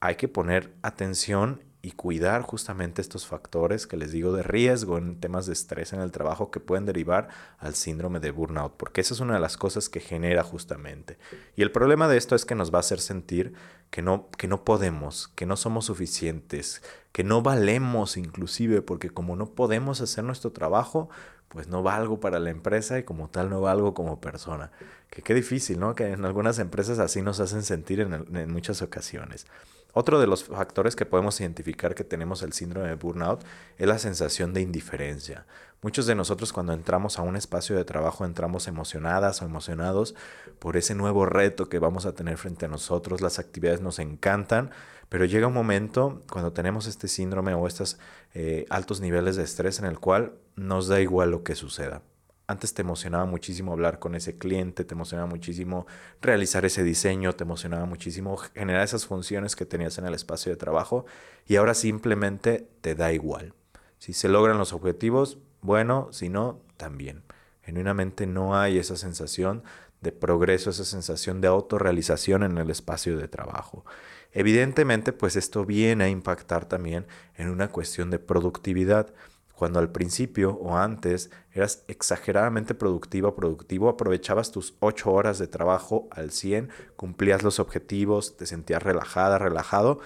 hay 0.01 0.17
que 0.17 0.29
poner 0.29 0.75
atención 0.83 1.63
y 1.85 1.93
cuidar 1.93 2.41
justamente 2.41 3.03
estos 3.03 3.27
factores 3.27 3.87
que 3.87 3.99
les 3.99 4.11
digo 4.11 4.33
de 4.33 4.43
riesgo 4.43 4.97
en 4.97 5.21
temas 5.21 5.45
de 5.45 5.53
estrés 5.53 5.93
en 5.93 6.01
el 6.01 6.13
trabajo 6.13 6.51
que 6.51 6.59
pueden 6.59 6.87
derivar 6.87 7.29
al 7.59 7.75
síndrome 7.75 8.21
de 8.21 8.31
burnout, 8.31 8.73
porque 8.79 9.03
esa 9.03 9.13
es 9.13 9.21
una 9.21 9.35
de 9.35 9.41
las 9.41 9.59
cosas 9.59 9.91
que 9.91 10.01
genera 10.01 10.43
justamente. 10.43 11.19
Y 11.57 11.63
el 11.63 11.71
problema 11.71 12.09
de 12.09 12.17
esto 12.17 12.35
es 12.35 12.47
que 12.47 12.55
nos 12.55 12.73
va 12.73 12.79
a 12.79 12.81
hacer 12.81 13.01
sentir 13.01 13.53
que 13.91 14.01
no, 14.01 14.31
que 14.31 14.49
no 14.49 14.65
podemos, 14.65 15.29
que 15.35 15.45
no 15.45 15.59
somos 15.59 15.85
suficientes, 15.85 16.83
que 17.13 17.23
no 17.23 17.43
valemos 17.43 18.17
inclusive, 18.17 18.81
porque 18.81 19.11
como 19.11 19.37
no 19.37 19.51
podemos 19.51 20.01
hacer 20.01 20.25
nuestro 20.25 20.53
trabajo, 20.53 21.11
pues 21.55 21.69
no 21.69 21.83
valgo 21.83 22.21
para 22.21 22.39
la 22.41 22.51
empresa 22.51 22.99
y 22.99 23.05
como 23.05 23.29
tal 23.29 23.49
no 23.49 23.61
valgo 23.61 23.95
como 23.95 24.21
persona. 24.21 24.71
Que 25.09 25.23
qué 25.23 25.33
difícil, 25.33 25.81
¿no? 25.81 25.95
Que 25.95 26.09
en 26.09 26.25
algunas 26.25 26.59
empresas 26.59 26.99
así 26.99 27.23
nos 27.23 27.41
hacen 27.41 27.63
sentir 27.63 28.01
en, 28.01 28.37
en 28.37 28.53
muchas 28.53 28.83
ocasiones. 28.83 29.47
Otro 29.93 30.19
de 30.19 30.27
los 30.27 30.43
factores 30.43 30.97
que 30.97 31.07
podemos 31.07 31.41
identificar 31.41 31.95
que 31.95 32.03
tenemos 32.03 32.43
el 32.43 32.53
síndrome 32.53 32.89
de 32.89 32.97
burnout 32.97 33.43
es 33.79 33.87
la 33.87 34.01
sensación 34.01 34.53
de 34.53 34.61
indiferencia. 34.61 35.47
Muchos 35.83 36.07
de 36.07 36.17
nosotros 36.17 36.53
cuando 36.53 36.73
entramos 36.73 37.19
a 37.19 37.23
un 37.23 37.37
espacio 37.37 37.77
de 37.77 37.85
trabajo 37.85 38.25
entramos 38.25 38.67
emocionadas 38.67 39.41
o 39.41 39.45
emocionados 39.45 40.17
por 40.59 40.77
ese 40.77 40.97
nuevo 40.97 41.27
reto 41.27 41.69
que 41.69 41.79
vamos 41.79 42.07
a 42.07 42.13
tener 42.13 42.39
frente 42.39 42.65
a 42.65 42.69
nosotros, 42.69 43.21
las 43.21 43.39
actividades 43.39 43.83
nos 43.83 44.01
encantan, 44.01 44.71
pero 45.09 45.27
llega 45.27 45.47
un 45.47 45.55
momento 45.55 46.23
cuando 46.29 46.53
tenemos 46.53 46.89
este 46.89 47.07
síndrome 47.07 47.55
o 47.55 47.69
estos 47.69 47.99
eh, 48.33 48.67
altos 48.71 49.01
niveles 49.01 49.37
de 49.37 49.45
estrés 49.45 49.79
en 49.79 49.85
el 49.85 50.01
cual 50.01 50.33
nos 50.57 50.89
da 50.89 51.01
igual 51.01 51.31
lo 51.31 51.43
que 51.43 51.55
suceda. 51.55 52.03
Antes 52.47 52.75
te 52.75 52.83
emocionaba 52.83 53.25
muchísimo 53.25 53.73
hablar 53.73 53.99
con 53.99 54.15
ese 54.15 54.37
cliente, 54.37 54.85
te 54.85 54.95
emocionaba 54.95 55.27
muchísimo 55.27 55.87
realizar 56.21 56.67
ese 56.67 56.83
diseño, 56.83 57.33
te 57.33 57.45
emocionaba 57.45 57.87
muchísimo 57.87 58.37
generar 58.37 58.83
esas 58.83 59.07
funciones 59.07 59.57
que 59.57 59.65
tenías 59.65 59.97
en 59.97 60.07
el 60.07 60.13
espacio 60.13 60.53
de 60.53 60.57
trabajo 60.57 61.07
y 61.47 61.57
ahora 61.57 61.73
simplemente 61.73 62.69
te 62.83 62.95
da 62.95 63.13
igual. 63.13 63.55
Si 63.99 64.13
se 64.13 64.29
logran 64.29 64.59
los 64.59 64.75
objetivos, 64.75 65.39
bueno, 65.63 66.09
si 66.11 66.29
no, 66.29 66.61
también. 66.77 67.23
Genuinamente 67.63 68.27
no 68.27 68.55
hay 68.55 68.77
esa 68.77 68.97
sensación 68.97 69.63
de 70.03 70.13
progreso, 70.13 70.69
esa 70.69 70.85
sensación 70.85 71.41
de 71.41 71.49
autorrealización 71.49 72.43
en 72.43 72.59
el 72.59 72.69
espacio 72.69 73.17
de 73.17 73.27
trabajo. 73.27 73.87
Evidentemente, 74.33 75.13
pues 75.13 75.37
esto 75.37 75.65
viene 75.65 76.05
a 76.05 76.09
impactar 76.09 76.67
también 76.67 77.07
en 77.37 77.49
una 77.49 77.69
cuestión 77.69 78.11
de 78.11 78.19
productividad. 78.19 79.15
Cuando 79.57 79.79
al 79.79 79.91
principio 79.91 80.55
o 80.55 80.77
antes 80.77 81.31
eras 81.53 81.85
exageradamente 81.87 82.75
productivo 82.75 83.35
productivo, 83.35 83.89
aprovechabas 83.89 84.51
tus 84.51 84.75
8 84.81 85.13
horas 85.13 85.39
de 85.39 85.47
trabajo 85.47 86.09
al 86.11 86.33
100, 86.33 86.71
cumplías 86.97 87.43
los 87.43 87.61
objetivos, 87.61 88.37
te 88.37 88.47
sentías 88.47 88.83
relajada, 88.83 89.39
relajado. 89.39 90.01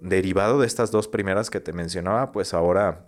Derivado 0.00 0.60
de 0.60 0.66
estas 0.66 0.90
dos 0.90 1.08
primeras 1.08 1.50
que 1.50 1.60
te 1.60 1.72
mencionaba, 1.72 2.30
pues 2.30 2.54
ahora 2.54 3.06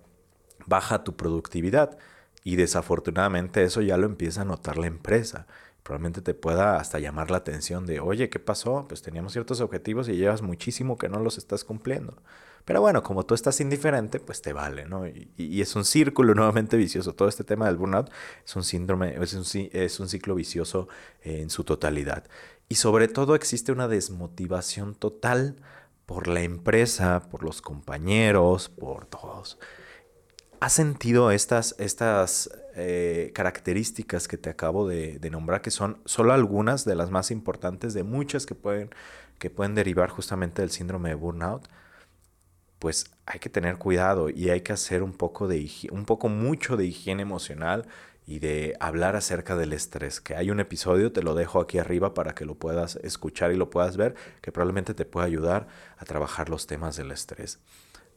baja 0.66 1.04
tu 1.04 1.16
productividad 1.16 1.98
y 2.42 2.56
desafortunadamente 2.56 3.64
eso 3.64 3.80
ya 3.82 3.96
lo 3.96 4.06
empieza 4.06 4.42
a 4.42 4.44
notar 4.44 4.78
la 4.78 4.86
empresa. 4.86 5.46
Probablemente 5.86 6.20
te 6.20 6.34
pueda 6.34 6.80
hasta 6.80 6.98
llamar 6.98 7.30
la 7.30 7.36
atención 7.36 7.86
de, 7.86 8.00
oye, 8.00 8.28
¿qué 8.28 8.40
pasó? 8.40 8.86
Pues 8.88 9.02
teníamos 9.02 9.30
ciertos 9.30 9.60
objetivos 9.60 10.08
y 10.08 10.16
llevas 10.16 10.42
muchísimo 10.42 10.98
que 10.98 11.08
no 11.08 11.20
los 11.20 11.38
estás 11.38 11.62
cumpliendo. 11.62 12.16
Pero 12.64 12.80
bueno, 12.80 13.04
como 13.04 13.24
tú 13.24 13.36
estás 13.36 13.60
indiferente, 13.60 14.18
pues 14.18 14.42
te 14.42 14.52
vale, 14.52 14.86
¿no? 14.86 15.06
Y, 15.06 15.60
es 15.60 15.76
un 15.76 15.84
círculo 15.84 16.34
nuevamente 16.34 16.76
vicioso. 16.76 17.14
Todo 17.14 17.28
este 17.28 17.44
tema 17.44 17.66
del 17.66 17.76
burnout 17.76 18.10
es 18.44 18.56
un 18.56 18.64
síndrome, 18.64 19.14
es 19.22 19.32
un, 19.34 19.44
es 19.72 20.00
un 20.00 20.08
ciclo 20.08 20.34
vicioso 20.34 20.88
en 21.22 21.50
su 21.50 21.62
totalidad. 21.62 22.24
Y 22.68 22.74
sobre 22.74 23.06
todo 23.06 23.36
existe 23.36 23.70
una 23.70 23.86
desmotivación 23.86 24.96
total 24.96 25.54
por 26.04 26.26
la 26.26 26.42
empresa, 26.42 27.28
por 27.30 27.44
los 27.44 27.62
compañeros, 27.62 28.70
por 28.70 29.06
todos. 29.06 29.56
¿Has 30.58 30.72
sentido 30.72 31.30
estas, 31.30 31.76
estas 31.78 32.50
eh, 32.76 33.32
características 33.34 34.28
que 34.28 34.36
te 34.36 34.50
acabo 34.50 34.86
de, 34.86 35.18
nombrar, 35.30 35.62
que 35.62 35.70
son 35.70 35.98
solo 36.04 36.32
algunas 36.32 36.84
de 36.84 36.94
las 36.94 37.10
más 37.10 37.30
importantes 37.30 37.94
de 37.94 38.02
muchas 38.04 38.46
que 38.46 38.54
pueden, 38.54 38.90
que 39.38 39.50
pueden 39.50 39.74
derivar 39.74 40.10
justamente 40.10 40.62
del 40.62 40.70
síndrome 40.70 41.08
de 41.08 41.14
burnout? 41.16 41.68
pues 42.78 43.10
hay 43.24 43.40
que 43.40 43.48
tener 43.48 43.78
cuidado 43.78 44.28
y 44.28 44.50
hay 44.50 44.60
que 44.60 44.72
hacer 44.72 45.02
un 45.02 45.14
poco 45.14 45.48
de 45.48 45.66
un 45.90 46.04
poco 46.04 46.28
mucho 46.28 46.76
de 46.76 46.84
higiene 46.84 47.22
emocional 47.22 47.86
y 48.26 48.40
de 48.40 48.76
hablar 48.80 49.14
acerca 49.14 49.56
del 49.56 49.72
estrés, 49.72 50.20
que 50.20 50.34
hay 50.34 50.50
un 50.50 50.58
episodio, 50.58 51.12
te 51.12 51.22
lo 51.22 51.34
dejo 51.34 51.60
aquí 51.60 51.78
arriba 51.78 52.12
para 52.12 52.34
que 52.34 52.44
lo 52.44 52.56
puedas 52.56 52.96
escuchar 52.96 53.52
y 53.52 53.56
lo 53.56 53.70
puedas 53.70 53.96
ver, 53.96 54.16
que 54.40 54.50
probablemente 54.50 54.94
te 54.94 55.04
pueda 55.04 55.26
ayudar 55.26 55.68
a 55.96 56.04
trabajar 56.04 56.48
los 56.48 56.66
temas 56.66 56.96
del 56.96 57.12
estrés. 57.12 57.60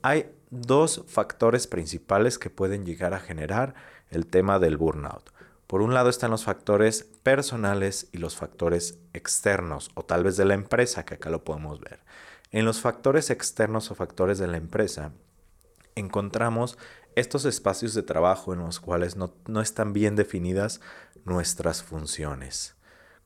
Hay 0.02 0.32
dos 0.50 1.04
factores 1.08 1.68
principales 1.68 2.40
que 2.40 2.50
pueden 2.50 2.86
llegar 2.86 3.14
a 3.14 3.20
generar 3.20 3.76
el 4.10 4.28
tema 4.28 4.60
del 4.60 4.78
burnout. 4.78 5.32
Por 5.68 5.82
un 5.82 5.94
lado 5.94 6.10
están 6.10 6.32
los 6.32 6.46
factores 6.46 7.04
personales 7.04 8.10
y 8.12 8.18
los 8.18 8.36
factores 8.36 8.98
externos, 9.14 9.92
o 9.94 10.04
tal 10.04 10.24
vez 10.24 10.36
de 10.36 10.46
la 10.46 10.56
empresa, 10.56 11.06
que 11.06 11.16
acá 11.16 11.30
lo 11.30 11.44
podemos 11.44 11.80
ver. 11.80 12.00
En 12.52 12.66
los 12.66 12.82
factores 12.82 13.30
externos 13.30 13.92
o 13.92 13.96
factores 13.96 14.40
de 14.40 14.48
la 14.48 14.58
empresa, 14.58 15.12
encontramos 15.96 16.78
estos 17.16 17.46
espacios 17.46 17.94
de 17.94 18.04
trabajo 18.04 18.54
en 18.54 18.60
los 18.60 18.80
cuales 18.80 19.16
no, 19.16 19.62
están 19.62 19.94
bien 19.94 20.16
definidas 20.16 20.82
nuestras 21.26 21.84
funciones. 21.84 22.76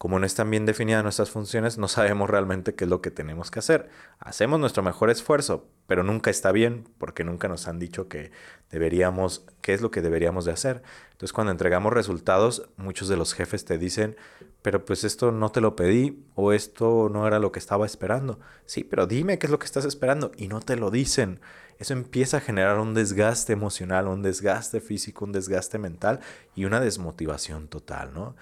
Como 0.03 0.19
no 0.19 0.25
están 0.25 0.51
bien 0.51 0.65
definidas 0.65 1.01
nuestras 1.01 1.29
funciones, 1.29 1.77
no 1.77 1.87
sabemos 1.87 2.29
realmente 2.29 2.75
qué 2.75 2.83
es 2.83 2.89
lo 2.89 3.01
que 3.01 3.09
tenemos 3.09 3.51
que 3.51 3.59
hacer. 3.59 3.89
Hacemos 4.19 4.59
nuestro 4.59 4.83
mejor 4.83 5.09
esfuerzo, 5.09 5.69
pero 5.87 6.03
nunca 6.03 6.29
está 6.29 6.51
bien 6.51 6.89
porque 6.97 7.23
nunca 7.23 7.47
nos 7.47 7.69
han 7.69 7.79
dicho 7.79 8.09
que 8.09 8.33
deberíamos, 8.69 9.45
qué 9.61 9.73
es 9.73 9.81
lo 9.81 9.91
que 9.91 10.01
deberíamos 10.01 10.43
de 10.43 10.51
hacer. 10.51 10.83
Entonces, 11.11 11.31
cuando 11.31 11.51
entregamos 11.51 11.93
resultados, 11.93 12.67
muchos 12.75 13.07
de 13.07 13.15
los 13.15 13.33
jefes 13.33 13.63
te 13.63 13.77
dicen, 13.77 14.17
pero 14.61 14.83
pues 14.83 15.05
esto 15.05 15.31
no 15.31 15.53
te 15.53 15.61
lo 15.61 15.77
pedí 15.77 16.25
o 16.35 16.51
esto 16.51 17.07
no 17.09 17.25
era 17.25 17.39
lo 17.39 17.53
que 17.53 17.59
estaba 17.59 17.85
esperando. 17.85 18.41
Sí, 18.65 18.83
pero 18.83 19.07
dime 19.07 19.39
qué 19.39 19.47
es 19.47 19.51
lo 19.51 19.59
que 19.59 19.67
estás 19.67 19.85
esperando 19.85 20.33
y 20.35 20.49
no 20.49 20.59
te 20.59 20.75
lo 20.75 20.91
dicen. 20.91 21.39
Eso 21.79 21.93
empieza 21.93 22.37
a 22.37 22.41
generar 22.41 22.77
un 22.79 22.93
desgaste 22.93 23.53
emocional, 23.53 24.09
un 24.09 24.21
desgaste 24.21 24.81
físico, 24.81 25.23
un 25.23 25.31
desgaste 25.31 25.79
mental 25.79 26.19
y 26.55 26.65
una 26.65 26.81
desmotivación 26.81 27.69
total, 27.69 28.13
¿no? 28.13 28.35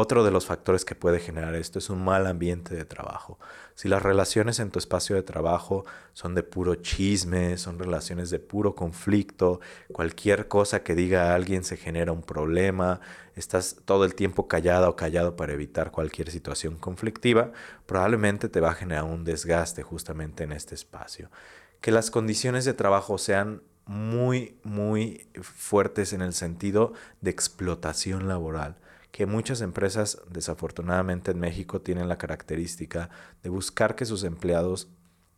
Otro 0.00 0.22
de 0.22 0.30
los 0.30 0.46
factores 0.46 0.84
que 0.84 0.94
puede 0.94 1.18
generar 1.18 1.56
esto 1.56 1.80
es 1.80 1.90
un 1.90 2.04
mal 2.04 2.28
ambiente 2.28 2.76
de 2.76 2.84
trabajo. 2.84 3.40
Si 3.74 3.88
las 3.88 4.00
relaciones 4.00 4.60
en 4.60 4.70
tu 4.70 4.78
espacio 4.78 5.16
de 5.16 5.24
trabajo 5.24 5.84
son 6.12 6.36
de 6.36 6.44
puro 6.44 6.76
chisme, 6.76 7.58
son 7.58 7.80
relaciones 7.80 8.30
de 8.30 8.38
puro 8.38 8.76
conflicto, 8.76 9.58
cualquier 9.90 10.46
cosa 10.46 10.84
que 10.84 10.94
diga 10.94 11.34
alguien 11.34 11.64
se 11.64 11.76
genera 11.76 12.12
un 12.12 12.22
problema, 12.22 13.00
estás 13.34 13.78
todo 13.84 14.04
el 14.04 14.14
tiempo 14.14 14.46
callada 14.46 14.88
o 14.88 14.94
callado 14.94 15.34
para 15.34 15.52
evitar 15.52 15.90
cualquier 15.90 16.30
situación 16.30 16.76
conflictiva, 16.76 17.50
probablemente 17.84 18.48
te 18.48 18.60
va 18.60 18.70
a 18.70 18.74
generar 18.74 19.02
un 19.02 19.24
desgaste 19.24 19.82
justamente 19.82 20.44
en 20.44 20.52
este 20.52 20.76
espacio. 20.76 21.28
Que 21.80 21.90
las 21.90 22.12
condiciones 22.12 22.64
de 22.64 22.74
trabajo 22.74 23.18
sean 23.18 23.62
muy, 23.84 24.60
muy 24.62 25.26
fuertes 25.42 26.12
en 26.12 26.22
el 26.22 26.34
sentido 26.34 26.92
de 27.20 27.32
explotación 27.32 28.28
laboral 28.28 28.76
que 29.10 29.26
muchas 29.26 29.60
empresas, 29.60 30.20
desafortunadamente 30.30 31.30
en 31.30 31.40
México, 31.40 31.80
tienen 31.80 32.08
la 32.08 32.18
característica 32.18 33.10
de 33.42 33.50
buscar 33.50 33.94
que 33.94 34.04
sus 34.04 34.24
empleados 34.24 34.88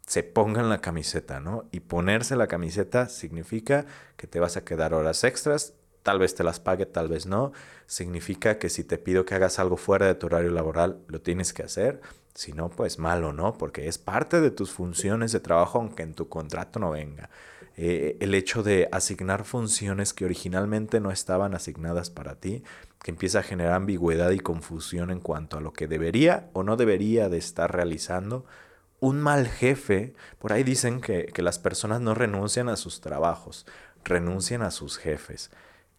se 0.07 0.23
pongan 0.25 0.69
la 0.69 0.81
camiseta, 0.81 1.39
¿no? 1.39 1.69
Y 1.71 1.81
ponerse 1.81 2.35
la 2.35 2.49
camiseta 2.49 3.09
significa 3.09 3.87
que 4.17 4.27
te 4.27 4.41
vas 4.41 4.57
a 4.57 4.65
quedar 4.65 4.93
horas 4.93 5.23
extras, 5.23 5.75
tal 6.03 6.19
vez 6.19 6.35
te 6.35 6.43
las 6.43 6.59
pague, 6.59 6.87
tal 6.87 7.09
vez 7.09 7.27
no. 7.27 7.53
Significa 7.87 8.59
que 8.59 8.69
si 8.71 8.83
te 8.83 8.99
pido 8.99 9.25
que 9.25 9.35
hagas 9.35 9.59
algo 9.59 9.77
fuera 9.77 10.07
de 10.07 10.15
tu 10.15 10.27
horario 10.27 10.50
laboral, 10.50 10.99
lo 11.07 11.21
tienes 11.21 11.53
que 11.53 11.62
hacer. 11.62 12.00
Si 12.35 12.53
no, 12.53 12.71
pues 12.71 12.99
malo, 12.99 13.33
¿no? 13.33 13.57
Porque 13.57 13.87
es 13.89 13.99
parte 13.99 14.41
de 14.41 14.50
tus 14.50 14.73
funciones 14.73 15.33
de 15.33 15.41
trabajo, 15.41 15.79
aunque 15.79 16.03
en 16.03 16.15
tu 16.15 16.29
contrato 16.29 16.79
no 16.79 16.91
venga. 16.91 17.31
Eh, 17.77 18.17
el 18.21 18.35
hecho 18.35 18.62
de 18.62 18.89
asignar 18.93 19.45
funciones 19.45 20.12
que 20.12 20.25
originalmente 20.25 21.00
no 21.00 21.11
estaban 21.11 21.55
asignadas 21.55 22.11
para 22.11 22.35
ti, 22.35 22.62
que 23.03 23.11
empieza 23.11 23.41
a 23.41 23.43
generar 23.43 23.75
ambigüedad 23.75 24.31
y 24.31 24.41
confusión 24.41 25.11
en 25.11 25.21
cuanto 25.21 25.57
a 25.57 25.61
lo 25.61 25.73
que 25.73 25.89
debería 25.89 26.50
o 26.53 26.62
no 26.62 26.77
debería 26.77 27.29
de 27.29 27.39
estar 27.39 27.73
realizando. 27.75 28.45
Un 28.99 29.21
mal 29.21 29.49
jefe, 29.49 30.15
por 30.39 30.53
ahí 30.53 30.62
dicen 30.62 31.00
que, 31.00 31.27
que 31.27 31.43
las 31.43 31.59
personas 31.59 32.00
no 32.00 32.15
renuncian 32.15 32.69
a 32.69 32.77
sus 32.77 33.00
trabajos, 33.00 33.67
renuncian 34.05 34.62
a 34.62 34.71
sus 34.71 34.99
jefes. 34.99 35.50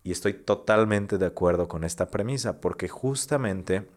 Y 0.03 0.11
estoy 0.11 0.33
totalmente 0.33 1.17
de 1.17 1.25
acuerdo 1.25 1.67
con 1.67 1.83
esta 1.83 2.09
premisa, 2.09 2.61
porque 2.61 2.87
justamente 2.87 3.87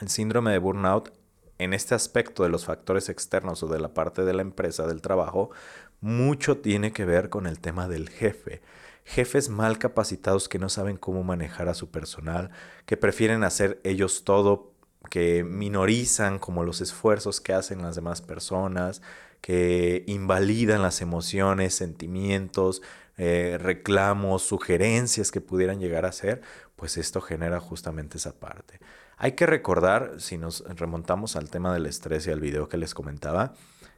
el 0.00 0.08
síndrome 0.08 0.52
de 0.52 0.58
burnout 0.58 1.12
en 1.58 1.72
este 1.72 1.94
aspecto 1.94 2.42
de 2.42 2.48
los 2.48 2.66
factores 2.66 3.08
externos 3.08 3.62
o 3.62 3.68
de 3.68 3.80
la 3.80 3.94
parte 3.94 4.24
de 4.24 4.34
la 4.34 4.42
empresa, 4.42 4.86
del 4.86 5.00
trabajo, 5.00 5.50
mucho 6.00 6.58
tiene 6.58 6.92
que 6.92 7.04
ver 7.04 7.28
con 7.28 7.46
el 7.46 7.58
tema 7.58 7.88
del 7.88 8.08
jefe. 8.08 8.62
Jefes 9.04 9.48
mal 9.48 9.78
capacitados 9.78 10.48
que 10.48 10.58
no 10.58 10.68
saben 10.68 10.96
cómo 10.96 11.22
manejar 11.22 11.68
a 11.68 11.74
su 11.74 11.90
personal, 11.90 12.50
que 12.86 12.96
prefieren 12.96 13.44
hacer 13.44 13.80
ellos 13.84 14.24
todo, 14.24 14.72
que 15.10 15.44
minorizan 15.44 16.38
como 16.38 16.64
los 16.64 16.80
esfuerzos 16.80 17.40
que 17.40 17.52
hacen 17.52 17.82
las 17.82 17.94
demás 17.94 18.20
personas, 18.20 19.02
que 19.40 20.02
invalidan 20.06 20.82
las 20.82 21.00
emociones, 21.00 21.74
sentimientos, 21.74 22.82
eh, 23.16 23.58
reclamos, 23.60 24.42
sugerencias 24.42 25.30
que 25.30 25.40
pudieran 25.40 25.78
llegar 25.80 26.04
a 26.04 26.12
ser, 26.12 26.42
pues 26.74 26.96
esto 26.96 27.20
genera 27.20 27.60
justamente 27.60 28.18
esa 28.18 28.38
parte. 28.38 28.80
Hay 29.16 29.32
que 29.32 29.46
recordar, 29.46 30.14
si 30.18 30.36
nos 30.36 30.64
remontamos 30.76 31.36
al 31.36 31.48
tema 31.48 31.72
del 31.72 31.86
estrés 31.86 32.26
y 32.26 32.30
al 32.30 32.40
video 32.40 32.68
que 32.68 32.76
les 32.76 32.92
comentaba, 32.92 33.54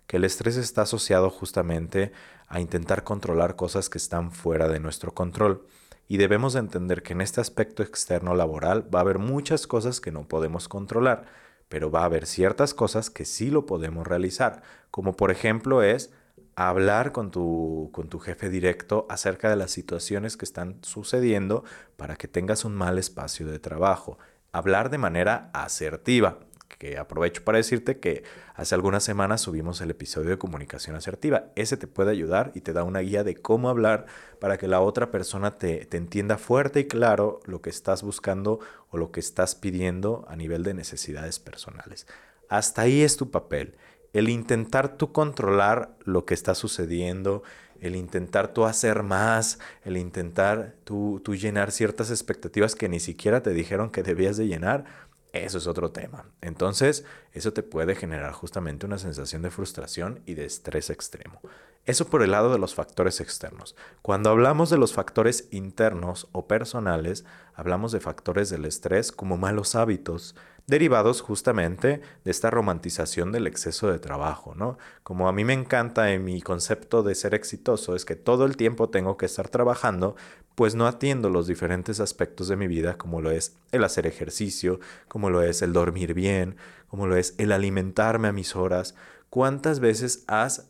que 0.08 0.16
el 0.16 0.24
estrés 0.24 0.56
está 0.56 0.82
asociado 0.82 1.30
justamente 1.30 2.12
a 2.48 2.60
intentar 2.60 3.04
controlar 3.04 3.56
cosas 3.56 3.90
que 3.90 3.98
están 3.98 4.32
fuera 4.32 4.66
de 4.66 4.80
nuestro 4.80 5.12
control. 5.12 5.66
Y 6.08 6.16
debemos 6.16 6.54
entender 6.54 7.02
que 7.02 7.12
en 7.12 7.20
este 7.20 7.42
aspecto 7.42 7.82
externo 7.82 8.34
laboral 8.34 8.92
va 8.92 9.00
a 9.00 9.02
haber 9.02 9.18
muchas 9.18 9.66
cosas 9.66 10.00
que 10.00 10.10
no 10.10 10.26
podemos 10.26 10.66
controlar, 10.66 11.26
pero 11.68 11.90
va 11.90 12.00
a 12.00 12.06
haber 12.06 12.26
ciertas 12.26 12.72
cosas 12.72 13.10
que 13.10 13.26
sí 13.26 13.50
lo 13.50 13.66
podemos 13.66 14.06
realizar, 14.06 14.62
como 14.90 15.12
por 15.12 15.30
ejemplo 15.30 15.82
es 15.82 16.10
hablar 16.56 17.12
con 17.12 17.30
tu, 17.30 17.90
con 17.92 18.08
tu 18.08 18.18
jefe 18.18 18.48
directo 18.48 19.06
acerca 19.10 19.50
de 19.50 19.56
las 19.56 19.70
situaciones 19.70 20.38
que 20.38 20.46
están 20.46 20.78
sucediendo 20.82 21.64
para 21.98 22.16
que 22.16 22.28
tengas 22.28 22.64
un 22.64 22.74
mal 22.74 22.98
espacio 22.98 23.46
de 23.46 23.58
trabajo. 23.58 24.18
Hablar 24.52 24.88
de 24.88 24.96
manera 24.96 25.50
asertiva 25.52 26.38
que 26.76 26.98
aprovecho 26.98 27.42
para 27.44 27.58
decirte 27.58 27.98
que 27.98 28.24
hace 28.54 28.74
algunas 28.74 29.02
semanas 29.02 29.40
subimos 29.40 29.80
el 29.80 29.90
episodio 29.90 30.30
de 30.30 30.38
comunicación 30.38 30.96
asertiva. 30.96 31.46
Ese 31.56 31.76
te 31.76 31.86
puede 31.86 32.10
ayudar 32.10 32.52
y 32.54 32.60
te 32.60 32.72
da 32.72 32.84
una 32.84 33.00
guía 33.00 33.24
de 33.24 33.36
cómo 33.36 33.68
hablar 33.68 34.06
para 34.40 34.58
que 34.58 34.68
la 34.68 34.80
otra 34.80 35.10
persona 35.10 35.56
te, 35.56 35.86
te 35.86 35.96
entienda 35.96 36.38
fuerte 36.38 36.80
y 36.80 36.84
claro 36.86 37.40
lo 37.46 37.60
que 37.62 37.70
estás 37.70 38.02
buscando 38.02 38.60
o 38.90 38.98
lo 38.98 39.10
que 39.10 39.20
estás 39.20 39.54
pidiendo 39.54 40.24
a 40.28 40.36
nivel 40.36 40.62
de 40.62 40.74
necesidades 40.74 41.38
personales. 41.38 42.06
Hasta 42.48 42.82
ahí 42.82 43.02
es 43.02 43.16
tu 43.16 43.30
papel. 43.30 43.74
El 44.12 44.28
intentar 44.28 44.96
tú 44.96 45.12
controlar 45.12 45.96
lo 46.04 46.24
que 46.24 46.34
está 46.34 46.54
sucediendo, 46.54 47.42
el 47.80 47.94
intentar 47.94 48.48
tú 48.48 48.64
hacer 48.64 49.02
más, 49.02 49.58
el 49.84 49.96
intentar 49.96 50.74
tú, 50.84 51.20
tú 51.24 51.34
llenar 51.34 51.70
ciertas 51.70 52.10
expectativas 52.10 52.74
que 52.74 52.88
ni 52.88 53.00
siquiera 53.00 53.42
te 53.42 53.50
dijeron 53.50 53.90
que 53.90 54.02
debías 54.02 54.36
de 54.36 54.46
llenar, 54.46 54.84
Eso 55.32 55.58
es 55.58 55.66
otro 55.66 55.90
tema. 55.90 56.24
Entonces, 56.40 57.04
eso 57.32 57.52
te 57.52 57.62
puede 57.62 57.94
generar 57.94 58.32
justamente 58.32 58.86
una 58.86 58.98
sensación 58.98 59.42
de 59.42 59.50
frustración 59.50 60.20
y 60.26 60.34
de 60.34 60.46
estrés 60.46 60.90
extremo. 60.90 61.40
Eso 61.88 62.06
por 62.06 62.22
el 62.22 62.32
lado 62.32 62.52
de 62.52 62.58
los 62.58 62.74
factores 62.74 63.18
externos. 63.18 63.74
Cuando 64.02 64.28
hablamos 64.28 64.68
de 64.68 64.76
los 64.76 64.92
factores 64.92 65.48
internos 65.50 66.28
o 66.32 66.46
personales, 66.46 67.24
hablamos 67.54 67.92
de 67.92 68.00
factores 68.00 68.50
del 68.50 68.66
estrés 68.66 69.10
como 69.10 69.38
malos 69.38 69.74
hábitos, 69.74 70.36
derivados 70.66 71.22
justamente 71.22 72.02
de 72.26 72.30
esta 72.30 72.50
romantización 72.50 73.32
del 73.32 73.46
exceso 73.46 73.90
de 73.90 73.98
trabajo, 73.98 74.54
¿no? 74.54 74.76
Como 75.02 75.30
a 75.30 75.32
mí 75.32 75.46
me 75.46 75.54
encanta 75.54 76.12
en 76.12 76.24
mi 76.24 76.42
concepto 76.42 77.02
de 77.02 77.14
ser 77.14 77.32
exitoso 77.32 77.96
es 77.96 78.04
que 78.04 78.16
todo 78.16 78.44
el 78.44 78.58
tiempo 78.58 78.90
tengo 78.90 79.16
que 79.16 79.24
estar 79.24 79.48
trabajando, 79.48 80.14
pues 80.56 80.74
no 80.74 80.86
atiendo 80.86 81.30
los 81.30 81.46
diferentes 81.46 82.00
aspectos 82.00 82.48
de 82.48 82.56
mi 82.56 82.66
vida, 82.66 82.98
como 82.98 83.22
lo 83.22 83.30
es 83.30 83.56
el 83.72 83.82
hacer 83.82 84.06
ejercicio, 84.06 84.78
como 85.08 85.30
lo 85.30 85.40
es 85.40 85.62
el 85.62 85.72
dormir 85.72 86.12
bien, 86.12 86.56
como 86.88 87.06
lo 87.06 87.16
es 87.16 87.34
el 87.38 87.50
alimentarme 87.50 88.28
a 88.28 88.32
mis 88.32 88.56
horas. 88.56 88.94
¿Cuántas 89.30 89.80
veces 89.80 90.24
has 90.26 90.68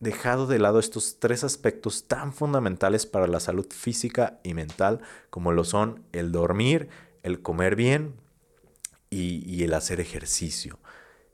dejado 0.00 0.46
de 0.46 0.58
lado 0.58 0.78
estos 0.78 1.18
tres 1.20 1.44
aspectos 1.44 2.08
tan 2.08 2.32
fundamentales 2.32 3.06
para 3.06 3.26
la 3.26 3.38
salud 3.38 3.66
física 3.70 4.40
y 4.42 4.54
mental 4.54 5.00
como 5.28 5.52
lo 5.52 5.64
son 5.64 6.02
el 6.12 6.32
dormir, 6.32 6.88
el 7.22 7.42
comer 7.42 7.76
bien 7.76 8.14
y, 9.10 9.62
el 9.62 9.74
hacer 9.74 10.00
ejercicio. 10.00 10.78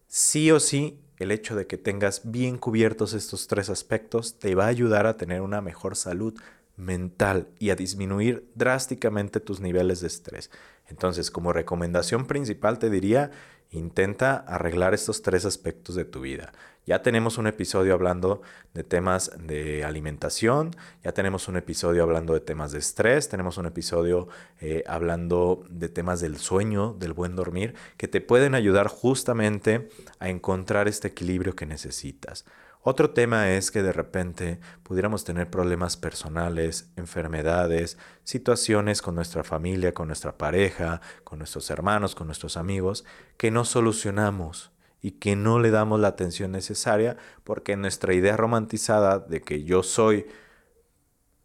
Sí 0.08 0.50
o 0.50 0.60
sí, 0.60 0.98
el 1.18 1.30
hecho 1.30 1.54
de 1.54 1.66
que 1.66 1.78
tengas 1.78 2.30
bien 2.30 2.58
cubiertos 2.58 3.12
estos 3.12 3.46
tres 3.46 3.70
aspectos 3.70 4.38
te 4.38 4.54
va 4.54 4.64
a 4.64 4.68
ayudar 4.68 5.06
a 5.06 5.16
tener 5.16 5.42
una 5.42 5.60
mejor 5.60 5.94
salud 5.94 6.34
mental 6.76 7.48
y 7.58 7.70
a 7.70 7.76
disminuir 7.76 8.50
drásticamente 8.54 9.40
tus 9.40 9.60
niveles 9.60 10.00
de 10.00 10.08
estrés. 10.08 10.50
Entonces, 10.88 11.30
como 11.30 11.52
recomendación 11.52 12.26
principal 12.26 12.78
te 12.78 12.90
diría, 12.90 13.30
intenta 13.70 14.36
arreglar 14.36 14.94
estos 14.94 15.22
tres 15.22 15.44
aspectos 15.44 15.94
de 15.94 16.04
tu 16.04 16.20
vida. 16.20 16.52
Ya 16.86 17.02
tenemos 17.02 17.36
un 17.36 17.48
episodio 17.48 17.94
hablando 17.94 18.42
de 18.72 18.84
temas 18.84 19.32
de 19.38 19.84
alimentación, 19.84 20.70
ya 21.02 21.10
tenemos 21.12 21.48
un 21.48 21.56
episodio 21.56 22.04
hablando 22.04 22.32
de 22.32 22.38
temas 22.38 22.70
de 22.70 22.78
estrés, 22.78 23.28
tenemos 23.28 23.58
un 23.58 23.66
episodio 23.66 24.28
eh, 24.60 24.84
hablando 24.86 25.64
de 25.68 25.88
temas 25.88 26.20
del 26.20 26.36
sueño, 26.36 26.94
del 26.94 27.12
buen 27.12 27.34
dormir, 27.34 27.74
que 27.96 28.06
te 28.06 28.20
pueden 28.20 28.54
ayudar 28.54 28.86
justamente 28.86 29.88
a 30.20 30.28
encontrar 30.28 30.86
este 30.86 31.08
equilibrio 31.08 31.56
que 31.56 31.66
necesitas. 31.66 32.44
Otro 32.88 33.10
tema 33.10 33.50
es 33.50 33.72
que 33.72 33.82
de 33.82 33.90
repente 33.90 34.60
pudiéramos 34.84 35.24
tener 35.24 35.50
problemas 35.50 35.96
personales, 35.96 36.88
enfermedades, 36.94 37.98
situaciones 38.22 39.02
con 39.02 39.16
nuestra 39.16 39.42
familia, 39.42 39.92
con 39.92 40.06
nuestra 40.06 40.38
pareja, 40.38 41.00
con 41.24 41.40
nuestros 41.40 41.68
hermanos, 41.70 42.14
con 42.14 42.28
nuestros 42.28 42.56
amigos, 42.56 43.04
que 43.38 43.50
no 43.50 43.64
solucionamos 43.64 44.70
y 45.02 45.10
que 45.10 45.34
no 45.34 45.58
le 45.58 45.72
damos 45.72 45.98
la 45.98 46.06
atención 46.06 46.52
necesaria 46.52 47.16
porque 47.42 47.76
nuestra 47.76 48.14
idea 48.14 48.36
romantizada 48.36 49.18
de 49.18 49.40
que 49.40 49.64
yo 49.64 49.82
soy 49.82 50.26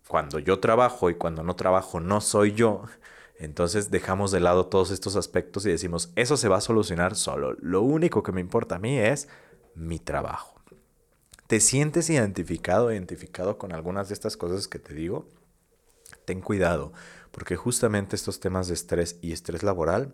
cuando 0.08 0.38
yo 0.38 0.60
trabajo 0.60 1.10
y 1.10 1.16
cuando 1.16 1.42
no 1.42 1.56
trabajo 1.56 2.00
no 2.00 2.22
soy 2.22 2.52
yo, 2.52 2.84
entonces 3.40 3.90
dejamos 3.90 4.30
de 4.30 4.42
lado 4.42 4.68
todos 4.68 4.92
estos 4.92 5.16
aspectos 5.16 5.66
y 5.66 5.72
decimos, 5.72 6.12
eso 6.16 6.38
se 6.38 6.50
va 6.50 6.58
a 6.58 6.62
solucionar 6.62 7.16
solo. 7.16 7.56
Lo 7.62 7.82
único 7.82 8.22
que 8.22 8.32
me 8.32 8.42
importa 8.42 8.76
a 8.76 8.80
mí 8.80 9.00
es 9.00 9.28
mi 9.74 9.98
trabajo. 9.98 10.51
¿Te 11.52 11.60
sientes 11.60 12.10
identificado, 12.10 12.94
identificado 12.94 13.58
con 13.58 13.74
algunas 13.74 14.08
de 14.08 14.14
estas 14.14 14.38
cosas 14.38 14.70
que 14.70 14.80
te 14.80 14.94
digo? 14.94 15.28
Ten 16.24 16.40
cuidado, 16.40 16.94
porque 17.32 17.58
justamente 17.58 18.16
estos 18.16 18.40
temas 18.40 18.70
de 18.70 18.74
estrés 18.74 19.18
y 19.22 19.34
estrés 19.34 19.62
laboral 19.62 20.14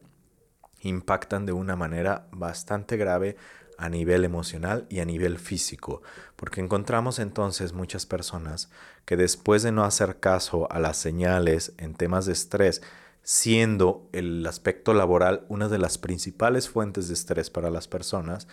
impactan 0.82 1.46
de 1.46 1.52
una 1.52 1.76
manera 1.76 2.28
bastante 2.32 2.98
grave 2.98 3.36
a 3.78 3.88
nivel 3.88 4.26
emocional 4.26 4.88
y 4.90 5.00
a 5.00 5.06
nivel 5.06 5.38
físico, 5.38 6.02
porque 6.36 6.60
encontramos 6.60 7.20
entonces 7.20 7.72
muchas 7.72 8.08
personas 8.08 8.72
que 9.06 9.16
después 9.16 9.62
de 9.62 9.72
no 9.72 9.84
hacer 9.84 10.20
caso 10.20 10.68
a 10.72 10.80
las 10.80 10.98
señales 10.98 11.74
en 11.78 11.94
temas 11.94 12.26
de 12.26 12.34
estrés, 12.34 12.82
siendo 13.22 14.10
el 14.12 14.44
aspecto 14.48 14.96
laboral 14.96 15.46
una 15.50 15.70
de 15.70 15.78
las 15.78 16.00
principales 16.00 16.68
fuentes 16.68 17.10
de 17.10 17.14
estrés 17.14 17.52
para 17.52 17.70
las 17.70 17.88
personas, 17.88 18.48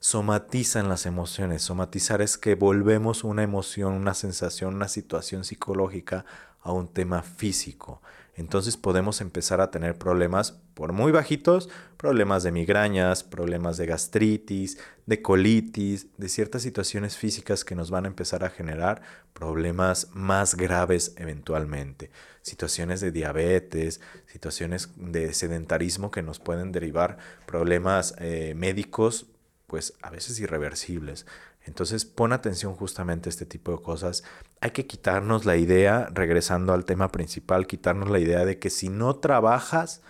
somatizan 0.00 0.88
las 0.88 1.04
emociones. 1.04 1.62
Somatizar 1.62 2.22
es 2.22 2.38
que 2.38 2.54
volvemos 2.54 3.22
una 3.22 3.42
emoción, 3.42 3.92
una 3.92 4.14
sensación, 4.14 4.74
una 4.74 4.88
situación 4.88 5.44
psicológica 5.44 6.24
a 6.62 6.72
un 6.72 6.88
tema 6.88 7.22
físico. 7.22 8.02
Entonces 8.34 8.78
podemos 8.78 9.20
empezar 9.20 9.60
a 9.60 9.70
tener 9.70 9.98
problemas, 9.98 10.52
por 10.72 10.94
muy 10.94 11.12
bajitos, 11.12 11.68
problemas 11.98 12.42
de 12.42 12.52
migrañas, 12.52 13.22
problemas 13.22 13.76
de 13.76 13.84
gastritis, 13.84 14.78
de 15.04 15.20
colitis, 15.20 16.06
de 16.16 16.28
ciertas 16.30 16.62
situaciones 16.62 17.18
físicas 17.18 17.64
que 17.66 17.74
nos 17.74 17.90
van 17.90 18.06
a 18.06 18.08
empezar 18.08 18.42
a 18.44 18.50
generar 18.50 19.02
problemas 19.34 20.08
más 20.14 20.54
graves 20.54 21.12
eventualmente. 21.18 22.10
Situaciones 22.40 23.02
de 23.02 23.12
diabetes, 23.12 24.00
situaciones 24.26 24.88
de 24.96 25.34
sedentarismo 25.34 26.10
que 26.10 26.22
nos 26.22 26.38
pueden 26.38 26.72
derivar 26.72 27.18
problemas 27.46 28.14
eh, 28.18 28.54
médicos 28.56 29.26
pues 29.70 29.94
a 30.02 30.10
veces 30.10 30.40
irreversibles. 30.40 31.26
Entonces 31.62 32.04
pon 32.04 32.32
atención 32.32 32.74
justamente 32.74 33.28
a 33.28 33.30
este 33.30 33.46
tipo 33.46 33.70
de 33.70 33.80
cosas. 33.80 34.24
Hay 34.60 34.72
que 34.72 34.88
quitarnos 34.88 35.44
la 35.44 35.56
idea, 35.56 36.08
regresando 36.12 36.72
al 36.72 36.84
tema 36.84 37.12
principal, 37.12 37.68
quitarnos 37.68 38.10
la 38.10 38.18
idea 38.18 38.44
de 38.44 38.58
que 38.58 38.68
si 38.68 38.88
no 38.88 39.14
trabajas, 39.16 40.02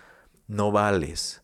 no 0.47 0.71
vales. 0.71 1.43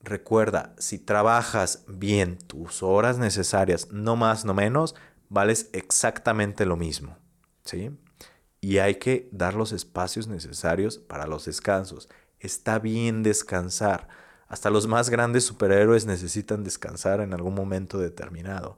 Recuerda, 0.00 0.74
si 0.76 0.98
trabajas 0.98 1.84
bien 1.88 2.36
tus 2.36 2.82
horas 2.82 3.16
necesarias, 3.16 3.88
no 3.90 4.14
más, 4.14 4.44
no 4.44 4.52
menos, 4.52 4.94
vales 5.30 5.70
exactamente 5.72 6.66
lo 6.66 6.76
mismo. 6.76 7.16
¿Sí? 7.64 7.90
Y 8.60 8.78
hay 8.78 8.96
que 8.96 9.30
dar 9.32 9.54
los 9.54 9.72
espacios 9.72 10.28
necesarios 10.28 10.98
para 10.98 11.26
los 11.26 11.46
descansos. 11.46 12.10
Está 12.38 12.78
bien 12.78 13.22
descansar 13.22 14.08
hasta 14.48 14.70
los 14.70 14.86
más 14.86 15.10
grandes 15.10 15.44
superhéroes 15.44 16.06
necesitan 16.06 16.64
descansar 16.64 17.20
en 17.20 17.34
algún 17.34 17.54
momento 17.54 17.98
determinado. 17.98 18.76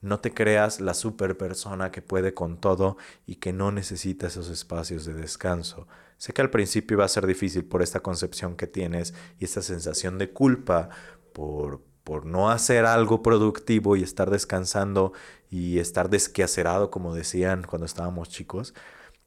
No 0.00 0.20
te 0.20 0.32
creas 0.32 0.80
la 0.80 0.94
super 0.94 1.36
persona 1.36 1.90
que 1.90 2.02
puede 2.02 2.32
con 2.32 2.56
todo 2.56 2.96
y 3.26 3.36
que 3.36 3.52
no 3.52 3.72
necesita 3.72 4.28
esos 4.28 4.48
espacios 4.48 5.04
de 5.04 5.14
descanso. 5.14 5.88
Sé 6.18 6.32
que 6.32 6.40
al 6.40 6.50
principio 6.50 6.98
va 6.98 7.04
a 7.04 7.08
ser 7.08 7.26
difícil 7.26 7.64
por 7.64 7.82
esta 7.82 8.00
concepción 8.00 8.56
que 8.56 8.68
tienes 8.68 9.12
y 9.40 9.44
esta 9.44 9.60
sensación 9.60 10.18
de 10.18 10.30
culpa 10.30 10.88
por, 11.32 11.82
por 12.04 12.26
no 12.26 12.50
hacer 12.50 12.86
algo 12.86 13.22
productivo 13.22 13.96
y 13.96 14.04
estar 14.04 14.30
descansando 14.30 15.12
y 15.50 15.80
estar 15.80 16.10
desquacerado, 16.10 16.92
como 16.92 17.12
decían 17.12 17.64
cuando 17.64 17.86
estábamos 17.86 18.28
chicos. 18.28 18.74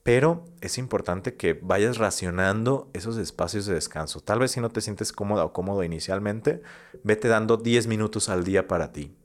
Pero 0.03 0.45
es 0.61 0.77
importante 0.77 1.35
que 1.35 1.53
vayas 1.53 1.97
racionando 1.97 2.89
esos 2.93 3.17
espacios 3.17 3.65
de 3.65 3.75
descanso. 3.75 4.21
Tal 4.21 4.39
vez 4.39 4.51
si 4.51 4.59
no 4.59 4.69
te 4.69 4.81
sientes 4.81 5.13
cómoda 5.13 5.45
o 5.45 5.53
cómodo 5.53 5.83
inicialmente, 5.83 6.63
vete 7.03 7.27
dando 7.27 7.57
10 7.57 7.87
minutos 7.87 8.29
al 8.29 8.43
día 8.43 8.67
para 8.67 8.91
ti. 8.91 9.15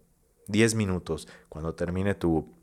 10 0.48 0.74
minutos. 0.74 1.28
Cuando 1.48 1.74
termine 1.74 2.14
tu, 2.14 2.54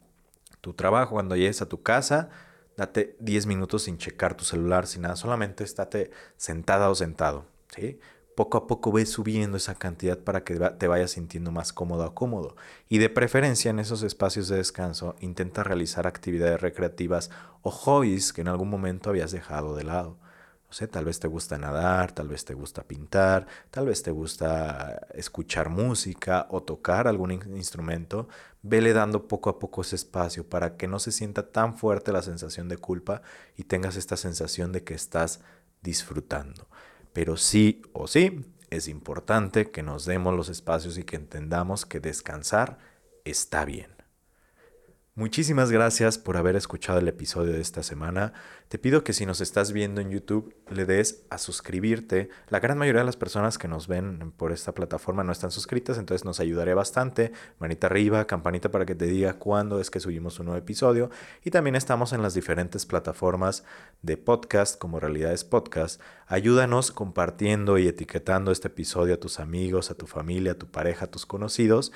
tu 0.61 0.73
trabajo, 0.73 1.13
cuando 1.13 1.35
llegues 1.35 1.61
a 1.63 1.69
tu 1.69 1.81
casa, 1.81 2.29
date 2.77 3.17
10 3.19 3.47
minutos 3.47 3.83
sin 3.83 3.97
checar 3.97 4.37
tu 4.37 4.45
celular, 4.45 4.85
sin 4.85 5.01
nada. 5.01 5.15
Solamente 5.15 5.63
estate 5.63 6.11
sentada 6.37 6.89
o 6.91 6.95
sentado. 6.95 7.47
¿sí? 7.75 7.99
Poco 8.35 8.57
a 8.57 8.67
poco 8.67 8.91
ves 8.91 9.11
subiendo 9.11 9.57
esa 9.57 9.75
cantidad 9.75 10.17
para 10.17 10.43
que 10.43 10.55
te 10.55 10.87
vayas 10.87 11.11
sintiendo 11.11 11.51
más 11.51 11.73
cómodo 11.73 12.05
o 12.05 12.15
cómodo. 12.15 12.55
Y 12.89 12.97
de 12.97 13.09
preferencia 13.09 13.69
en 13.71 13.79
esos 13.79 14.03
espacios 14.03 14.47
de 14.47 14.57
descanso 14.57 15.15
intenta 15.19 15.63
realizar 15.63 16.07
actividades 16.07 16.61
recreativas 16.61 17.29
o 17.61 17.71
hobbies 17.71 18.33
que 18.33 18.41
en 18.41 18.47
algún 18.47 18.69
momento 18.69 19.09
habías 19.09 19.31
dejado 19.31 19.75
de 19.75 19.83
lado. 19.83 20.17
No 20.67 20.73
sé, 20.73 20.87
tal 20.87 21.05
vez 21.05 21.19
te 21.19 21.27
gusta 21.27 21.59
nadar, 21.59 22.13
tal 22.13 22.27
vez 22.27 22.45
te 22.45 22.55
gusta 22.55 22.81
pintar, 22.81 23.45
tal 23.69 23.85
vez 23.85 24.01
te 24.01 24.09
gusta 24.09 25.05
escuchar 25.13 25.69
música 25.69 26.47
o 26.49 26.63
tocar 26.63 27.07
algún 27.07 27.31
instrumento. 27.31 28.27
Vele 28.63 28.93
dando 28.93 29.27
poco 29.27 29.51
a 29.51 29.59
poco 29.59 29.83
ese 29.83 29.95
espacio 29.95 30.49
para 30.49 30.75
que 30.75 30.87
no 30.87 30.97
se 30.97 31.11
sienta 31.11 31.51
tan 31.51 31.77
fuerte 31.77 32.11
la 32.11 32.23
sensación 32.23 32.69
de 32.69 32.77
culpa 32.77 33.21
y 33.55 33.65
tengas 33.65 33.97
esta 33.97 34.17
sensación 34.17 34.71
de 34.71 34.83
que 34.83 34.95
estás 34.95 35.41
disfrutando. 35.83 36.67
Pero 37.13 37.37
sí 37.37 37.81
o 37.93 38.07
sí, 38.07 38.45
es 38.69 38.87
importante 38.87 39.71
que 39.71 39.83
nos 39.83 40.05
demos 40.05 40.35
los 40.35 40.49
espacios 40.49 40.97
y 40.97 41.03
que 41.03 41.15
entendamos 41.15 41.85
que 41.85 41.99
descansar 41.99 42.79
está 43.23 43.65
bien. 43.65 43.91
Muchísimas 45.15 45.69
gracias 45.69 46.17
por 46.17 46.37
haber 46.37 46.55
escuchado 46.55 46.97
el 46.97 47.07
episodio 47.07 47.53
de 47.53 47.61
esta 47.61 47.83
semana. 47.83 48.33
Te 48.67 48.79
pido 48.79 49.03
que 49.03 49.13
si 49.13 49.27
nos 49.27 49.41
estás 49.41 49.71
viendo 49.71 50.01
en 50.01 50.09
YouTube 50.09 50.55
le 50.71 50.87
des 50.87 51.21
a 51.29 51.37
suscribirte. 51.37 52.29
La 52.49 52.59
gran 52.59 52.79
mayoría 52.79 53.01
de 53.01 53.05
las 53.05 53.15
personas 53.15 53.59
que 53.59 53.67
nos 53.67 53.87
ven 53.87 54.33
por 54.35 54.51
esta 54.51 54.73
plataforma 54.73 55.23
no 55.23 55.31
están 55.31 55.51
suscritas, 55.51 55.99
entonces 55.99 56.25
nos 56.25 56.39
ayudaré 56.39 56.73
bastante. 56.73 57.31
Manita 57.59 57.85
arriba, 57.85 58.25
campanita 58.25 58.71
para 58.71 58.87
que 58.87 58.95
te 58.95 59.05
diga 59.05 59.33
cuándo 59.33 59.79
es 59.79 59.91
que 59.91 59.99
subimos 59.99 60.39
un 60.39 60.47
nuevo 60.47 60.57
episodio. 60.57 61.11
Y 61.43 61.51
también 61.51 61.75
estamos 61.75 62.11
en 62.11 62.23
las 62.23 62.33
diferentes 62.33 62.87
plataformas 62.87 63.63
de 64.01 64.17
podcast 64.17 64.79
como 64.79 64.99
Realidades 64.99 65.43
Podcast. 65.43 66.01
Ayúdanos 66.25 66.91
compartiendo 66.91 67.77
y 67.77 67.87
etiquetando 67.87 68.51
este 68.51 68.69
episodio 68.69 69.13
a 69.13 69.17
tus 69.17 69.39
amigos, 69.39 69.91
a 69.91 69.93
tu 69.93 70.07
familia, 70.07 70.53
a 70.53 70.57
tu 70.57 70.71
pareja, 70.71 71.05
a 71.05 71.11
tus 71.11 71.27
conocidos 71.27 71.91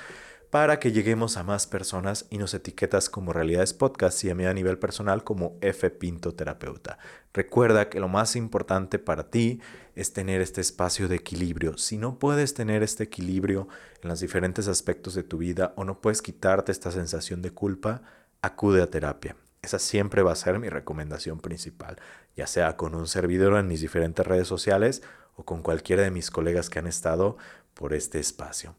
para 0.50 0.80
que 0.80 0.94
lleguemos 0.94 1.36
a 1.36 1.44
más 1.44 1.68
personas 1.68 2.26
y 2.30 2.38
nos 2.38 2.54
etiquetas 2.54 3.10
como 3.10 3.34
Realidades 3.34 3.74
Podcast 3.74 4.24
y 4.24 4.30
a 4.30 4.36
mí 4.36 4.46
a 4.46 4.54
nivel 4.54 4.80
personal 4.80 5.24
como 5.24 5.58
F 5.62 5.90
Pinto 5.90 6.34
Terapeuta. 6.34 6.98
Recuerda 7.34 7.90
que 7.90 8.00
lo 8.00 8.08
más 8.08 8.36
importante 8.38 8.98
para 8.98 9.30
ti 9.30 9.60
es 9.96 10.14
tener 10.14 10.40
este 10.40 10.62
espacio 10.62 11.10
de 11.10 11.18
equilibrio. 11.18 11.78
Si 11.78 11.98
no 11.98 12.18
puedes 12.18 12.54
tener 12.54 12.82
este 12.82 13.04
equilibrio 13.04 13.68
en 14.02 14.10
los 14.10 14.22
diferentes 14.22 14.70
aspectos 14.70 15.16
de 15.16 15.24
tu 15.24 15.38
vida 15.38 15.74
o 15.76 15.84
no 15.84 16.00
puedes 16.00 16.22
quitarte 16.22 16.72
esta 16.72 16.92
sensación 16.92 17.42
de 17.42 17.52
culpa, 17.52 18.02
acude 18.42 18.82
a 18.82 18.90
terapia. 18.90 19.36
Esa 19.62 19.80
siempre 19.80 20.22
va 20.22 20.32
a 20.32 20.36
ser 20.36 20.60
mi 20.60 20.70
recomendación 20.70 21.40
principal, 21.40 21.98
ya 22.38 22.48
sea 22.48 22.78
con 22.78 22.96
un 22.96 23.08
servidor 23.08 23.58
en 23.58 23.68
mis 23.68 23.82
diferentes 23.82 24.26
redes 24.26 24.48
sociales 24.48 25.04
o 25.36 25.44
con 25.44 25.62
cualquiera 25.62 26.04
de 26.04 26.12
mis 26.12 26.32
colegas 26.32 26.70
que 26.70 26.80
han 26.80 26.88
estado 26.88 27.38
por 27.74 27.94
este 27.94 28.20
espacio. 28.20 28.76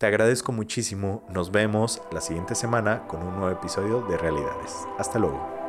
Te 0.00 0.06
agradezco 0.06 0.50
muchísimo. 0.50 1.22
Nos 1.28 1.52
vemos 1.52 2.00
la 2.10 2.22
siguiente 2.22 2.54
semana 2.54 3.06
con 3.06 3.22
un 3.22 3.36
nuevo 3.36 3.50
episodio 3.50 4.00
de 4.08 4.16
Realidades. 4.16 4.74
Hasta 4.96 5.18
luego. 5.18 5.59